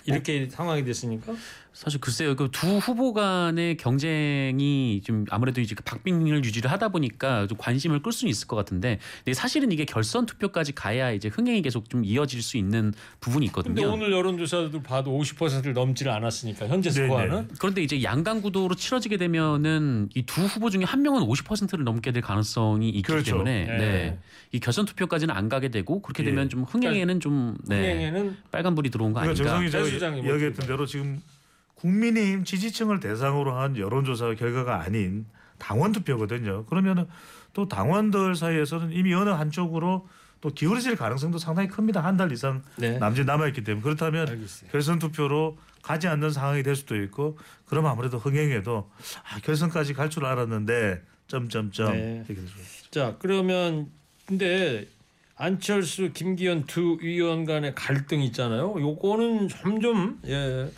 이렇게 0.04 0.48
상황이 0.48 0.84
됐으니까 0.84 1.32
사실 1.74 2.00
글쎄요, 2.00 2.36
그 2.36 2.48
두 2.52 2.78
후보 2.78 3.12
간의 3.12 3.76
경쟁이 3.76 5.00
좀 5.04 5.24
아무래도 5.28 5.60
이제 5.60 5.74
그 5.74 5.82
박빙을 5.82 6.44
유지를 6.44 6.70
하다 6.70 6.90
보니까 6.90 7.48
좀 7.48 7.58
관심을 7.58 8.00
끌 8.00 8.12
수는 8.12 8.30
있을 8.30 8.46
것 8.46 8.54
같은데, 8.54 9.00
근데 9.24 9.34
사실은 9.34 9.72
이게 9.72 9.84
결선 9.84 10.24
투표까지 10.24 10.72
가야 10.72 11.10
이제 11.10 11.28
흥행이 11.28 11.62
계속 11.62 11.90
좀 11.90 12.04
이어질 12.04 12.42
수 12.42 12.56
있는 12.56 12.94
부분이 13.18 13.46
있거든요. 13.46 13.74
근데 13.74 13.86
오늘 13.88 14.12
여론조사도 14.12 14.82
봐도 14.84 15.18
50%를 15.18 15.72
넘지를 15.74 16.12
않았으니까 16.12 16.68
현재. 16.68 16.90
스코어는 16.90 17.48
그런데 17.58 17.82
이제 17.82 18.02
양강 18.04 18.40
구도로 18.42 18.76
치러지게 18.76 19.16
되면은 19.16 20.10
이 20.14 20.24
두 20.26 20.42
후보 20.42 20.70
중에 20.70 20.84
한 20.84 21.02
명은 21.02 21.22
50%를 21.22 21.84
넘게 21.84 22.12
될 22.12 22.22
가능성이 22.22 22.88
있기 22.90 23.02
그렇죠. 23.02 23.32
때문에 23.32 23.64
네. 23.66 23.78
네. 23.78 24.18
이 24.52 24.60
결선 24.60 24.84
투표까지는 24.86 25.34
안 25.34 25.48
가게 25.48 25.68
되고 25.68 26.00
그렇게 26.02 26.22
예. 26.22 26.26
되면 26.26 26.48
좀 26.48 26.62
흥행에는 26.64 27.20
좀 27.20 27.56
네. 27.66 27.76
흥행에는 27.80 28.36
빨간불이 28.52 28.90
들어온 28.90 29.12
거 29.12 29.20
그러니까 29.20 29.54
아닌가? 29.54 29.70
제가 29.70 29.84
수장님 29.84 30.24
이야기했던 30.24 30.66
대로 30.66 30.86
지금 30.86 31.20
국민의힘 31.88 32.44
지지층을 32.44 32.98
대상으로 33.00 33.56
한 33.58 33.76
여론조사 33.76 34.34
결과가 34.36 34.80
아닌 34.80 35.26
당원 35.58 35.92
투표거든요. 35.92 36.64
그러면은 36.64 37.06
또 37.52 37.68
당원들 37.68 38.34
사이에서는 38.36 38.90
이미 38.92 39.12
어느 39.12 39.28
한쪽으로 39.28 40.08
또 40.40 40.48
기울어질 40.50 40.96
가능성도 40.96 41.36
상당히 41.38 41.68
큽니다. 41.68 42.02
한 42.02 42.16
달 42.16 42.32
이상 42.32 42.62
네. 42.76 42.98
남짓 42.98 43.26
남아있기 43.26 43.64
때문에 43.64 43.82
그렇다면 43.82 44.28
알겠어요. 44.28 44.70
결선 44.70 44.98
투표로 44.98 45.58
가지 45.82 46.08
않는 46.08 46.30
상황이 46.30 46.62
될 46.62 46.74
수도 46.74 46.96
있고 47.02 47.36
그럼 47.66 47.84
아무래도 47.86 48.18
흥행에도 48.18 48.90
아, 49.30 49.38
결선까지 49.40 49.92
갈 49.92 50.08
줄 50.08 50.24
알았는데 50.24 51.02
점점점 51.28 51.92
네. 51.92 52.24
자 52.90 53.16
그러면 53.18 53.88
근데 54.26 54.86
안철수 55.36 56.12
김기현 56.14 56.64
두 56.64 56.96
의원 57.02 57.44
간의 57.44 57.74
갈등 57.74 58.20
있잖아요. 58.22 58.74
요거는 58.80 59.48
점점 59.48 60.18
예 60.26 60.70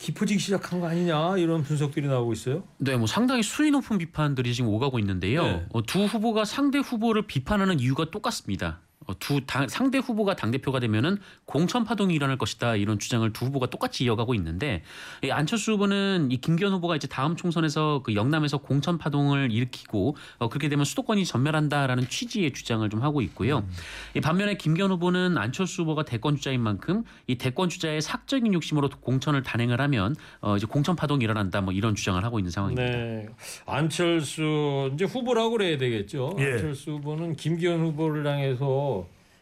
깊어지기 0.00 0.40
시작한 0.40 0.80
거 0.80 0.88
아니냐 0.88 1.36
이런 1.36 1.62
분석들이 1.62 2.08
나오고 2.08 2.32
있어요. 2.32 2.64
네, 2.78 2.96
뭐 2.96 3.06
상당히 3.06 3.42
수위 3.42 3.70
높은 3.70 3.98
비판들이 3.98 4.54
지금 4.54 4.70
오가고 4.70 4.98
있는데요. 4.98 5.42
네. 5.42 5.66
어, 5.72 5.82
두 5.82 6.04
후보가 6.04 6.46
상대 6.46 6.78
후보를 6.78 7.26
비판하는 7.26 7.78
이유가 7.78 8.10
똑같습니다. 8.10 8.80
어, 9.06 9.18
두 9.18 9.40
당, 9.46 9.66
상대 9.66 9.96
후보가 9.98 10.36
당 10.36 10.50
대표가 10.50 10.78
되면은 10.78 11.18
공천 11.46 11.84
파동이 11.84 12.14
일어날 12.14 12.36
것이다 12.36 12.76
이런 12.76 12.98
주장을 12.98 13.30
두 13.32 13.46
후보가 13.46 13.70
똑같이 13.70 14.04
이어가고 14.04 14.34
있는데 14.34 14.82
이 15.24 15.30
안철수 15.30 15.72
후보는 15.72 16.28
이 16.30 16.36
김기현 16.36 16.72
후보가 16.74 16.96
이제 16.96 17.08
다음 17.08 17.34
총선에서 17.34 18.02
그 18.04 18.14
영남에서 18.14 18.58
공천 18.58 18.98
파동을 18.98 19.52
일으키고 19.52 20.16
어, 20.38 20.48
그렇게 20.50 20.68
되면 20.68 20.84
수도권이 20.84 21.24
전멸한다라는 21.24 22.08
취지의 22.08 22.52
주장을 22.52 22.88
좀 22.90 23.02
하고 23.02 23.22
있고요. 23.22 23.66
이 24.14 24.20
반면에 24.20 24.56
김기현 24.56 24.90
후보는 24.90 25.38
안철수 25.38 25.82
후보가 25.82 26.04
대권 26.04 26.36
주자인 26.36 26.60
만큼 26.60 27.04
이 27.26 27.36
대권 27.36 27.70
주자의 27.70 28.02
사적인 28.02 28.52
욕심으로 28.52 28.90
공천을 29.00 29.42
단행을 29.42 29.80
하면 29.80 30.14
어, 30.42 30.56
이제 30.56 30.66
공천 30.66 30.94
파동이 30.94 31.24
일어난다 31.24 31.62
뭐 31.62 31.72
이런 31.72 31.94
주장을 31.94 32.22
하고 32.22 32.38
있는 32.38 32.50
상황입니다. 32.50 32.90
네, 32.90 33.28
안철수 33.64 34.90
이제 34.92 35.06
후보라고 35.06 35.52
그래야 35.52 35.78
되겠죠. 35.78 36.36
예. 36.38 36.52
안철수 36.52 36.92
후보는 36.92 37.36
김기현 37.36 37.80
후보를 37.80 38.26
향해서 38.26 38.89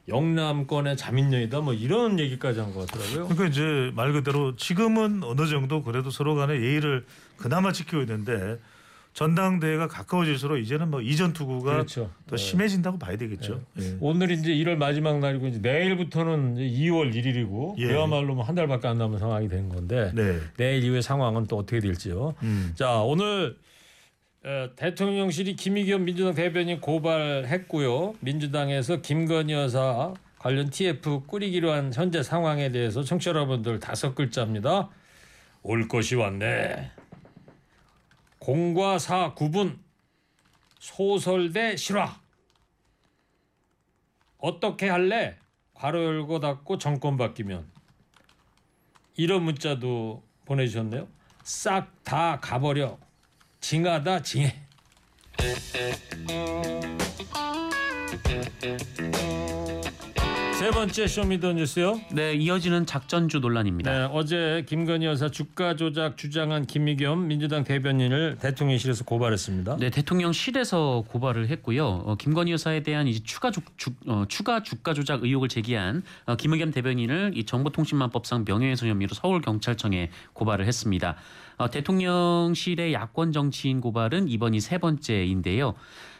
영남권의 0.08 0.96
자민련이다 0.96 1.60
뭐 1.60 1.74
이런 1.74 2.18
얘기까지 2.18 2.60
한 2.60 2.72
것 2.72 2.86
같더라고요. 2.86 3.28
그러니까 3.28 3.46
이제 3.46 3.90
말 3.94 4.12
그대로 4.12 4.56
지금은 4.56 5.22
어느 5.22 5.46
정도 5.46 5.82
그래도 5.82 6.10
서로 6.10 6.34
간에 6.34 6.54
예의를 6.54 7.04
그나마 7.36 7.72
지키고 7.72 8.00
있는데 8.02 8.58
전당대회가 9.14 9.88
가까워질수록 9.88 10.58
이제는 10.60 10.90
뭐 10.90 11.00
이전 11.00 11.32
투구가 11.32 11.72
그렇죠. 11.72 12.10
더 12.28 12.36
네. 12.36 12.42
심해진다고 12.42 12.98
봐야 12.98 13.16
되겠죠. 13.16 13.60
예. 13.80 13.96
오늘 14.00 14.30
이제 14.30 14.50
1월 14.52 14.76
마지막 14.76 15.18
날이고 15.18 15.48
이제 15.48 15.58
내일부터는 15.60 16.56
이제 16.56 16.84
2월 16.84 17.12
1일이고 17.12 17.74
예. 17.78 17.86
그야말로 17.88 18.34
뭐 18.34 18.44
한 18.44 18.54
달밖에 18.54 18.86
안 18.86 18.96
남은 18.98 19.18
상황이 19.18 19.48
된 19.48 19.68
건데 19.68 20.12
네. 20.14 20.38
내일 20.56 20.84
이후의 20.84 21.02
상황은 21.02 21.46
또 21.48 21.56
어떻게 21.58 21.80
될지요. 21.80 22.34
음. 22.42 22.72
자 22.76 23.00
오늘 23.00 23.56
어, 24.44 24.70
대통령실이 24.76 25.56
김의겸 25.56 26.04
민주당 26.04 26.34
대변인 26.34 26.80
고발했고요. 26.80 28.14
민주당에서 28.20 29.00
김건희 29.00 29.52
여사 29.52 30.14
관련 30.38 30.70
TF 30.70 31.24
꾸리기로 31.26 31.72
한 31.72 31.92
현재 31.92 32.22
상황에 32.22 32.70
대해서 32.70 33.02
청취자 33.02 33.30
여러분들 33.30 33.80
다섯 33.80 34.14
글자입니다. 34.14 34.88
올 35.62 35.88
것이 35.88 36.14
왔네. 36.14 36.92
공과 38.38 38.98
사 38.98 39.34
구분 39.34 39.78
소설 40.78 41.52
대 41.52 41.76
실화 41.76 42.20
어떻게 44.38 44.88
할래? 44.88 45.36
괄호 45.74 46.02
열고 46.02 46.38
닫고 46.38 46.78
정권 46.78 47.16
바뀌면 47.16 47.66
이런 49.16 49.42
문자도 49.42 50.22
보내주셨네요. 50.44 51.08
싹 51.42 51.92
다 52.04 52.38
가버려 52.40 52.98
징하다 53.60 54.22
징해. 54.22 54.54
세 60.58 60.70
번째 60.72 61.06
쇼미더뉴스요. 61.06 62.00
네, 62.12 62.32
이어지는 62.34 62.84
작전주 62.84 63.38
논란입니다. 63.38 63.92
네, 63.92 64.08
어제 64.12 64.64
김건희 64.66 65.06
여사 65.06 65.28
주가 65.28 65.76
조작 65.76 66.16
주장한 66.16 66.66
김의겸 66.66 67.28
민주당 67.28 67.62
대변인을 67.62 68.38
대통령실에서 68.40 69.04
고발했습니다. 69.04 69.76
네, 69.76 69.90
대통령실에서 69.90 71.04
고발을 71.06 71.48
했고요. 71.50 71.86
어, 72.04 72.16
김건희 72.16 72.50
여사에 72.52 72.82
대한 72.82 73.06
이제 73.06 73.20
추가 73.22 73.52
주, 73.52 73.60
주- 73.76 73.92
어, 74.08 74.24
추가 74.28 74.64
주가 74.64 74.94
조작 74.94 75.22
의혹을 75.22 75.48
제기한 75.48 76.02
어, 76.26 76.34
김의겸 76.34 76.72
대변인을 76.72 77.32
이 77.36 77.44
정보통신망법상 77.44 78.44
명예훼손 78.44 78.88
혐의로 78.88 79.14
서울 79.14 79.40
경찰청에 79.40 80.10
고발을 80.32 80.66
했습니다. 80.66 81.14
어, 81.58 81.68
대통령실의 81.70 82.92
야권 82.94 83.32
정치인 83.32 83.80
고발은 83.80 84.28
이번이 84.28 84.60
세 84.60 84.78
번째인데요. 84.78 85.74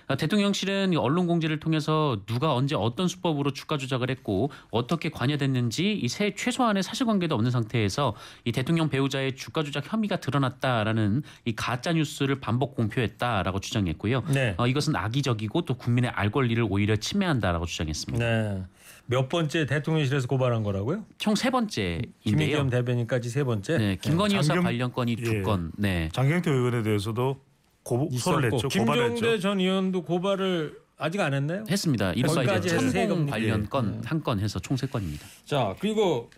어, 0.09 0.17
대통령실은 0.17 0.95
이 0.95 0.97
언론 0.97 1.27
공지를 1.27 1.61
통해서 1.61 2.17
누가 2.27 2.55
언제 2.55 2.75
어떤 2.75 3.09
수법으로 3.09 3.53
주가 3.53 3.77
조작을 3.77 4.09
했고 4.11 4.51
어떻게 4.71 5.11
관여됐는지 5.11 5.93
이 6.03 6.09
세 6.09 6.35
최소한의 6.35 6.83
사실관계도 6.83 7.35
없는 7.35 7.51
상태에서 7.51 8.15
이 8.47 8.53
대통령 8.53 8.89
배우자의 8.89 9.37
주가 9.37 9.63
조작 9.63 9.93
혐의가 9.93 10.17
드러났다라는 10.17 11.23
이 11.45 11.55
가짜 11.55 11.93
뉴스를 11.93 12.41
반복 12.41 12.75
공표했다라고 12.75 13.61
주장했고요. 13.61 14.23
네. 14.33 14.55
어, 14.57 14.67
이것은 14.67 14.97
악의적이고 14.97 15.63
또 15.67 15.75
국민의 15.75 16.11
알 16.15 16.31
권리를 16.31 16.67
오히려 16.69 16.97
침해한다라고 16.97 17.67
주장했습니다. 17.67 18.25
네. 18.25 18.63
몇 19.11 19.29
번째 19.31 19.65
대통령실에서 19.65 20.27
고발한 20.29 20.63
거라고요? 20.63 21.05
총 21.17 21.35
세 21.35 21.49
번째인데요. 21.49 22.13
김의겸 22.25 22.69
대변인까지 22.69 23.31
세 23.31 23.43
번째. 23.43 23.79
네, 23.79 23.97
김건희 24.01 24.35
여사 24.37 24.53
장경- 24.53 24.65
관련 24.65 24.93
건이 24.93 25.17
두 25.17 25.35
예. 25.37 25.41
건. 25.43 25.73
네. 25.79 26.11
장경태 26.13 26.51
의원에 26.51 26.83
대해서도 26.83 27.41
고, 27.83 28.11
소를 28.19 28.51
냈죠. 28.51 28.69
김종대 28.69 29.01
고발했죠. 29.01 29.39
전 29.41 29.61
의원도 29.61 30.03
고발을 30.03 30.77
아직 30.99 31.21
안 31.21 31.33
했나요? 31.33 31.65
했습니다. 31.71 32.13
이른바 32.13 32.43
이제 32.59 32.69
천공. 32.69 33.27
관련 33.27 33.63
예. 33.63 33.67
건한 33.69 34.23
건 34.23 34.41
해서 34.41 34.59
총 34.59 34.77
세 34.77 34.87
건입니다. 34.87 35.25
자 35.47 35.75
그리고 35.81 36.29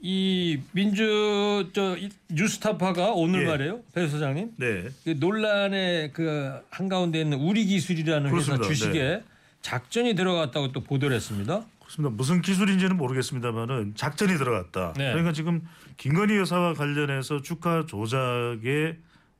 이 0.00 0.58
민주 0.72 1.68
저 1.74 1.98
이- 1.98 2.08
뉴스타파가 2.30 3.10
오늘 3.12 3.42
예. 3.42 3.46
말이에요, 3.46 3.80
배 3.92 4.08
소장님. 4.08 4.52
네. 4.56 4.84
그 5.04 5.16
논란의 5.20 6.14
그 6.14 6.50
한가운데 6.70 7.20
있는 7.20 7.38
우리 7.40 7.66
기술이라는 7.66 8.34
회사 8.34 8.56
그렇습니다. 8.56 8.66
주식에 8.68 9.22
작전이 9.60 10.14
들어갔다고 10.14 10.72
또 10.72 10.80
보도를 10.80 11.14
했습니다. 11.16 11.66
그렇습니다. 11.90 12.14
무슨 12.16 12.40
기술인지는 12.40 12.96
모르겠습니다만은 12.96 13.94
작전이 13.96 14.36
들어갔다. 14.38 14.92
네. 14.96 15.10
그러니까 15.10 15.32
지금 15.32 15.62
김건희 15.96 16.36
여사와 16.36 16.74
관련해서 16.74 17.42
주가 17.42 17.84
조작에 17.86 18.96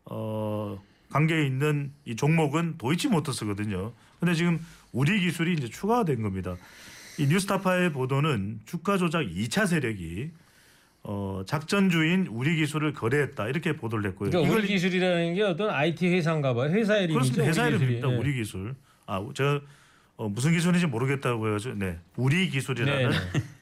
어, 0.06 0.82
관계 1.10 1.46
있는 1.46 1.92
이 2.04 2.16
종목은 2.16 2.78
도이치 2.78 3.08
모터스거든요. 3.08 3.92
근데 4.18 4.34
지금 4.34 4.58
우리 4.92 5.20
기술이 5.20 5.54
이제 5.54 5.68
추가된 5.68 6.22
겁니다. 6.22 6.56
이 7.18 7.26
뉴스타파의 7.26 7.92
보도는 7.92 8.60
주가 8.66 8.98
조작 8.98 9.22
2차 9.22 9.66
세력이 9.66 10.30
어, 11.02 11.42
작전주인 11.46 12.26
우리 12.30 12.56
기술을 12.56 12.92
거래했다 12.92 13.48
이렇게 13.48 13.76
보도를 13.76 14.10
했고요. 14.10 14.30
그러니까 14.30 14.54
우리 14.54 14.66
기술이라는 14.66 15.34
게 15.34 15.42
어떤 15.42 15.70
IT 15.70 16.08
회사인가 16.08 16.52
봐요. 16.54 16.70
회사 16.70 16.96
이름이죠. 16.96 17.14
그렇습니다. 17.14 17.44
회사. 17.44 17.68
이름입니다. 17.68 18.10
예. 18.10 18.16
우리 18.16 18.34
기술. 18.34 18.74
아 19.06 19.24
제가 19.34 19.60
어, 20.20 20.28
무슨 20.28 20.52
기술인지 20.52 20.86
모르겠다고 20.86 21.48
해가지고 21.48 21.76
네 21.76 21.98
우리 22.14 22.50
기술이라는 22.50 23.10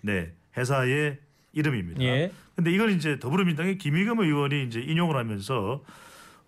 네, 0.01 0.33
회사의 0.57 1.19
이름입니다. 1.53 2.03
예. 2.03 2.33
근데 2.57 2.73
이걸 2.73 2.91
이제 2.91 3.21
더불어민주당의 3.21 3.79
김의겸 3.79 4.19
의원이 4.19 4.65
이제 4.65 4.81
인용을 4.81 5.17
하면서 5.17 5.85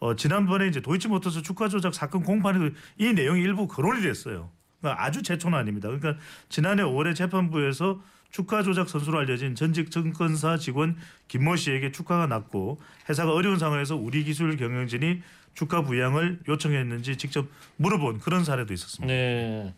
어, 0.00 0.16
지난번에 0.16 0.66
이제 0.66 0.80
도이치모터스 0.80 1.42
주가 1.42 1.68
조작 1.68 1.94
사건 1.94 2.24
공판에도 2.24 2.74
이 2.98 3.12
내용이 3.12 3.40
일부 3.40 3.68
거론이 3.68 4.02
됐어요. 4.02 4.50
그러니까 4.80 5.04
아주 5.04 5.22
최초는 5.22 5.56
아닙니다. 5.56 5.88
그러니까 5.88 6.16
지난해 6.48 6.82
5월에 6.82 7.14
재판부에서 7.14 8.02
주가 8.32 8.64
조작 8.64 8.88
선수로 8.88 9.18
알려진 9.18 9.54
전직 9.54 9.92
증권사 9.92 10.56
직원 10.56 10.96
김모 11.28 11.54
씨에게 11.54 11.92
주가가 11.92 12.26
낮고 12.26 12.80
회사가 13.08 13.32
어려운 13.32 13.60
상황에서 13.60 13.94
우리 13.94 14.24
기술 14.24 14.56
경영진이 14.56 15.22
주가 15.54 15.82
부양을 15.82 16.40
요청했는지 16.48 17.16
직접 17.16 17.46
물어본 17.76 18.20
그런 18.20 18.44
사례도 18.44 18.72
있었습니다. 18.72 19.12
네. 19.12 19.74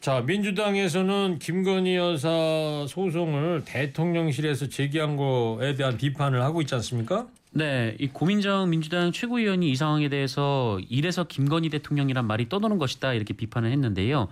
자 0.00 0.22
민주당에서는 0.22 1.38
김건희 1.38 1.96
여사 1.96 2.86
소송을 2.88 3.64
대통령실에서 3.66 4.68
제기한 4.68 5.16
거에 5.16 5.74
대한 5.74 5.98
비판을 5.98 6.40
하고 6.42 6.62
있지 6.62 6.74
않습니까? 6.76 7.26
네, 7.52 7.96
이 7.98 8.06
고민정 8.06 8.70
민주당 8.70 9.10
최고위원이 9.10 9.70
이 9.70 9.74
상황에 9.74 10.08
대해서 10.08 10.78
이래서 10.88 11.24
김건희 11.24 11.68
대통령이란 11.70 12.24
말이 12.24 12.48
떠도는 12.48 12.78
것이다 12.78 13.12
이렇게 13.12 13.34
비판을 13.34 13.72
했는데요. 13.72 14.28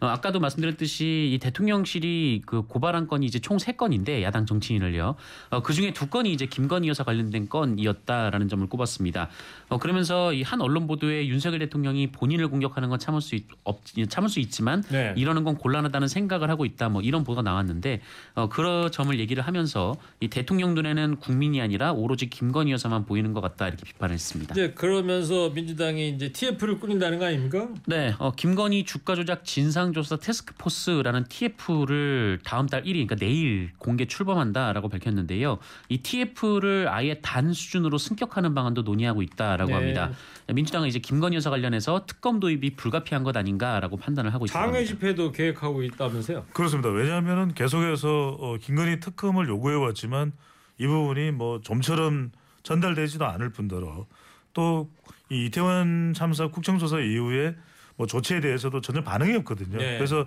어, 0.00 0.06
아까도 0.06 0.40
말씀드렸듯이 0.40 1.30
이 1.34 1.38
대통령실이 1.38 2.42
그 2.46 2.62
고발한 2.62 3.08
건이 3.08 3.26
이제 3.26 3.38
총 3.40 3.58
세 3.58 3.72
건인데 3.72 4.22
야당 4.22 4.46
정치인을요. 4.46 5.16
어, 5.50 5.62
그 5.62 5.74
중에 5.74 5.92
두 5.92 6.06
건이 6.06 6.32
이제 6.32 6.46
김건희 6.46 6.88
여사 6.88 7.04
관련된 7.04 7.50
건이었다라는 7.50 8.48
점을 8.48 8.66
꼽았습니다. 8.66 9.28
어, 9.68 9.78
그러면서 9.78 10.32
이 10.32 10.42
한 10.42 10.60
언론 10.62 10.86
보도에 10.86 11.28
윤석열 11.28 11.58
대통령이 11.60 12.10
본인을 12.10 12.48
공격하는 12.48 12.88
건 12.88 12.98
참을 12.98 13.20
수 13.20 13.34
있, 13.34 13.44
없, 13.64 13.80
참을 14.08 14.28
수 14.30 14.40
있지만 14.40 14.82
네. 14.90 15.12
이러는 15.16 15.44
건 15.44 15.56
곤란하다는 15.56 16.08
생각을 16.08 16.48
하고 16.50 16.64
있다. 16.64 16.88
뭐 16.88 17.02
이런 17.02 17.22
보도가 17.22 17.42
나왔는데 17.42 18.00
어, 18.34 18.48
그런 18.48 18.90
점을 18.90 19.16
얘기를 19.18 19.46
하면서 19.46 19.94
이 20.20 20.28
대통령 20.28 20.74
눈에는 20.74 21.16
국민이 21.16 21.60
아니라 21.60 21.92
오로지 21.92 22.28
김건희 22.30 22.61
여사만 22.70 23.04
보이는 23.04 23.32
것 23.32 23.40
같다 23.40 23.68
이렇게 23.68 23.84
비판을 23.84 24.14
했습니다. 24.14 24.52
이제 24.52 24.72
그러면서 24.72 25.50
민주당이 25.50 26.10
이제 26.10 26.30
TF를 26.30 26.78
꾸린다는 26.78 27.18
거 27.18 27.26
아닙니까? 27.26 27.68
네, 27.86 28.14
어, 28.18 28.32
김건희 28.32 28.84
주가 28.84 29.14
조작 29.14 29.44
진상조사 29.44 30.16
테스크포스라는 30.16 31.24
TF를 31.24 32.40
다음 32.44 32.66
달 32.66 32.82
1일, 32.82 33.06
그러니까 33.06 33.16
내일 33.16 33.70
공개 33.78 34.06
출범한다라고 34.06 34.88
밝혔는데요. 34.88 35.58
이 35.88 35.98
TF를 35.98 36.88
아예 36.88 37.20
단 37.20 37.52
수준으로 37.52 37.98
승격하는 37.98 38.54
방안도 38.54 38.82
논의하고 38.82 39.22
있다라고 39.22 39.70
네. 39.70 39.74
합니다. 39.74 40.12
민주당은 40.52 40.88
이제 40.88 40.98
김건희 40.98 41.36
여사 41.36 41.50
관련해서 41.50 42.04
특검 42.06 42.40
도입이 42.40 42.76
불가피한 42.76 43.22
것 43.22 43.36
아닌가라고 43.36 43.96
판단을 43.96 44.34
하고 44.34 44.44
있습니다. 44.44 44.66
장외 44.66 44.84
집회도 44.84 45.32
계획하고 45.32 45.82
있다면서요? 45.82 46.46
그렇습니다. 46.52 46.90
왜냐하면은 46.90 47.54
계속해서 47.54 48.36
어, 48.40 48.56
김건희 48.60 49.00
특검을 49.00 49.48
요구해 49.48 49.76
왔지만 49.76 50.32
이 50.78 50.86
부분이 50.86 51.30
뭐 51.32 51.60
좀처럼 51.60 52.32
전달되지도 52.62 53.24
않을 53.26 53.50
뿐더러 53.50 54.06
또 54.52 54.88
이 55.32 55.46
이태원 55.46 56.12
참사 56.14 56.48
국정조사 56.48 57.00
이후에 57.00 57.56
뭐 57.96 58.06
조치에 58.06 58.40
대해서도 58.40 58.82
전혀 58.82 59.02
반응이 59.02 59.34
없거든요. 59.38 59.78
네. 59.78 59.96
그래서 59.96 60.26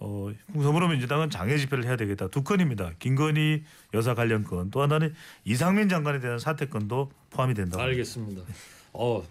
어, 0.00 0.28
더불어민주당은 0.52 1.30
장애 1.30 1.56
집회를 1.56 1.84
해야 1.84 1.94
되겠다. 1.96 2.26
두 2.28 2.42
건입니다. 2.42 2.90
김건희 2.98 3.62
여사 3.94 4.14
관련 4.14 4.42
건, 4.42 4.70
또 4.72 4.82
하나는 4.82 5.14
이상민 5.44 5.88
장관에 5.88 6.18
대한 6.18 6.40
사퇴건도 6.40 7.12
포함이 7.30 7.54
된다. 7.54 7.80
알겠습니다. 7.80 8.42
어, 8.92 9.22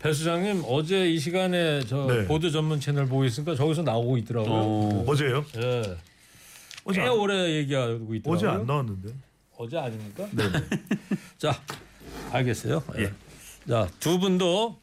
배 0.00 0.12
수장님 0.14 0.62
어제 0.66 1.10
이 1.10 1.18
시간에 1.18 1.80
저 1.80 2.06
네. 2.06 2.26
보도 2.26 2.48
전문 2.50 2.80
채널 2.80 3.06
보고 3.06 3.24
있으니까 3.26 3.54
저기서 3.54 3.82
나오고 3.82 4.16
있더라고요. 4.18 4.52
어, 4.52 5.04
어제요? 5.06 5.44
예. 5.56 5.98
어제 6.84 7.02
꽤 7.02 7.06
안, 7.06 7.12
오래 7.12 7.56
얘기하고 7.56 8.14
있더라고요. 8.14 8.32
어제 8.34 8.46
안 8.46 8.64
나왔는데. 8.66 9.12
어제 9.56 9.78
아닙니까? 9.78 10.26
네. 10.32 10.44
자, 11.38 11.60
알겠어요. 12.32 12.82
예. 12.98 13.12
자, 13.68 13.88
두 14.00 14.18
분도 14.18 14.80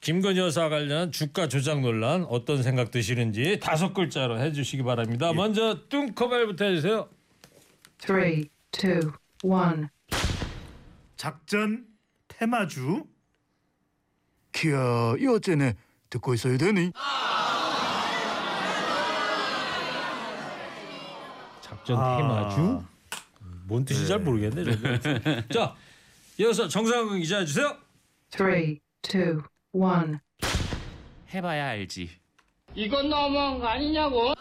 김건희 0.00 0.38
여사 0.38 0.68
관련 0.68 1.12
주가 1.12 1.48
조작 1.48 1.80
논란 1.80 2.24
어떤 2.24 2.62
생각 2.62 2.90
드시는지 2.90 3.58
다섯 3.60 3.94
글자로 3.94 4.38
해주시기 4.40 4.82
바랍니다. 4.82 5.30
예. 5.30 5.32
먼저 5.32 5.78
뚱커벨부터 5.88 6.64
해주세요. 6.66 7.08
Three, 7.98 8.48
two, 8.70 9.12
one. 9.42 9.88
작전 11.16 11.86
테마주 12.28 13.04
키야, 14.52 15.14
이 15.18 15.26
어째네 15.26 15.74
듣고 16.10 16.34
있어야 16.34 16.56
되니? 16.58 16.92
작전 21.60 21.98
아. 21.98 22.16
테마주. 22.18 22.93
뭔 23.66 23.84
뜻인지 23.84 24.08
잘 24.08 24.18
모르겠네. 24.18 24.64
저거. 24.64 25.42
자, 25.52 25.74
이어서 26.38 26.68
정상근 26.68 27.20
기자 27.20 27.38
해주세요. 27.38 27.76
Three, 28.30 28.80
two, 29.02 29.42
one. 29.72 30.18
해봐야 31.32 31.68
알지. 31.68 32.10
이건 32.74 33.08
너무한 33.08 33.58
거 33.58 33.66
아니냐고. 33.66 34.34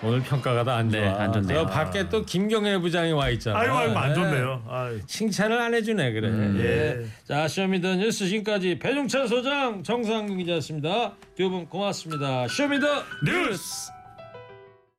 오늘 0.00 0.20
평가가 0.22 0.62
다 0.62 0.76
안 0.76 0.88
좋아. 0.88 1.00
네, 1.00 1.08
안 1.08 1.32
좋네요. 1.32 1.58
저 1.58 1.66
밖에 1.66 2.08
또 2.08 2.24
김경애 2.24 2.78
부장이 2.78 3.10
와 3.10 3.28
있잖아. 3.30 3.58
아이고 3.58 3.74
아이고 3.76 3.98
안 3.98 4.08
네. 4.10 4.14
좋네요. 4.14 4.64
아이. 4.68 5.00
칭찬을 5.06 5.60
안 5.60 5.74
해주네 5.74 6.12
그래. 6.12 6.28
예. 7.02 7.06
자 7.24 7.48
Show 7.48 7.69
Me 7.69 7.80
the 7.80 7.96
뉴스 7.96 8.28
지금까지 8.28 8.78
배종찬 8.78 9.26
소장 9.26 9.82
정상근 9.82 10.38
기자였습니다. 10.38 11.16
두 11.36 11.50
분 11.50 11.66
고맙습니다. 11.66 12.46
Show 12.46 12.64
Me 12.64 12.73
the 12.73 12.86
뉴스. 13.26 13.90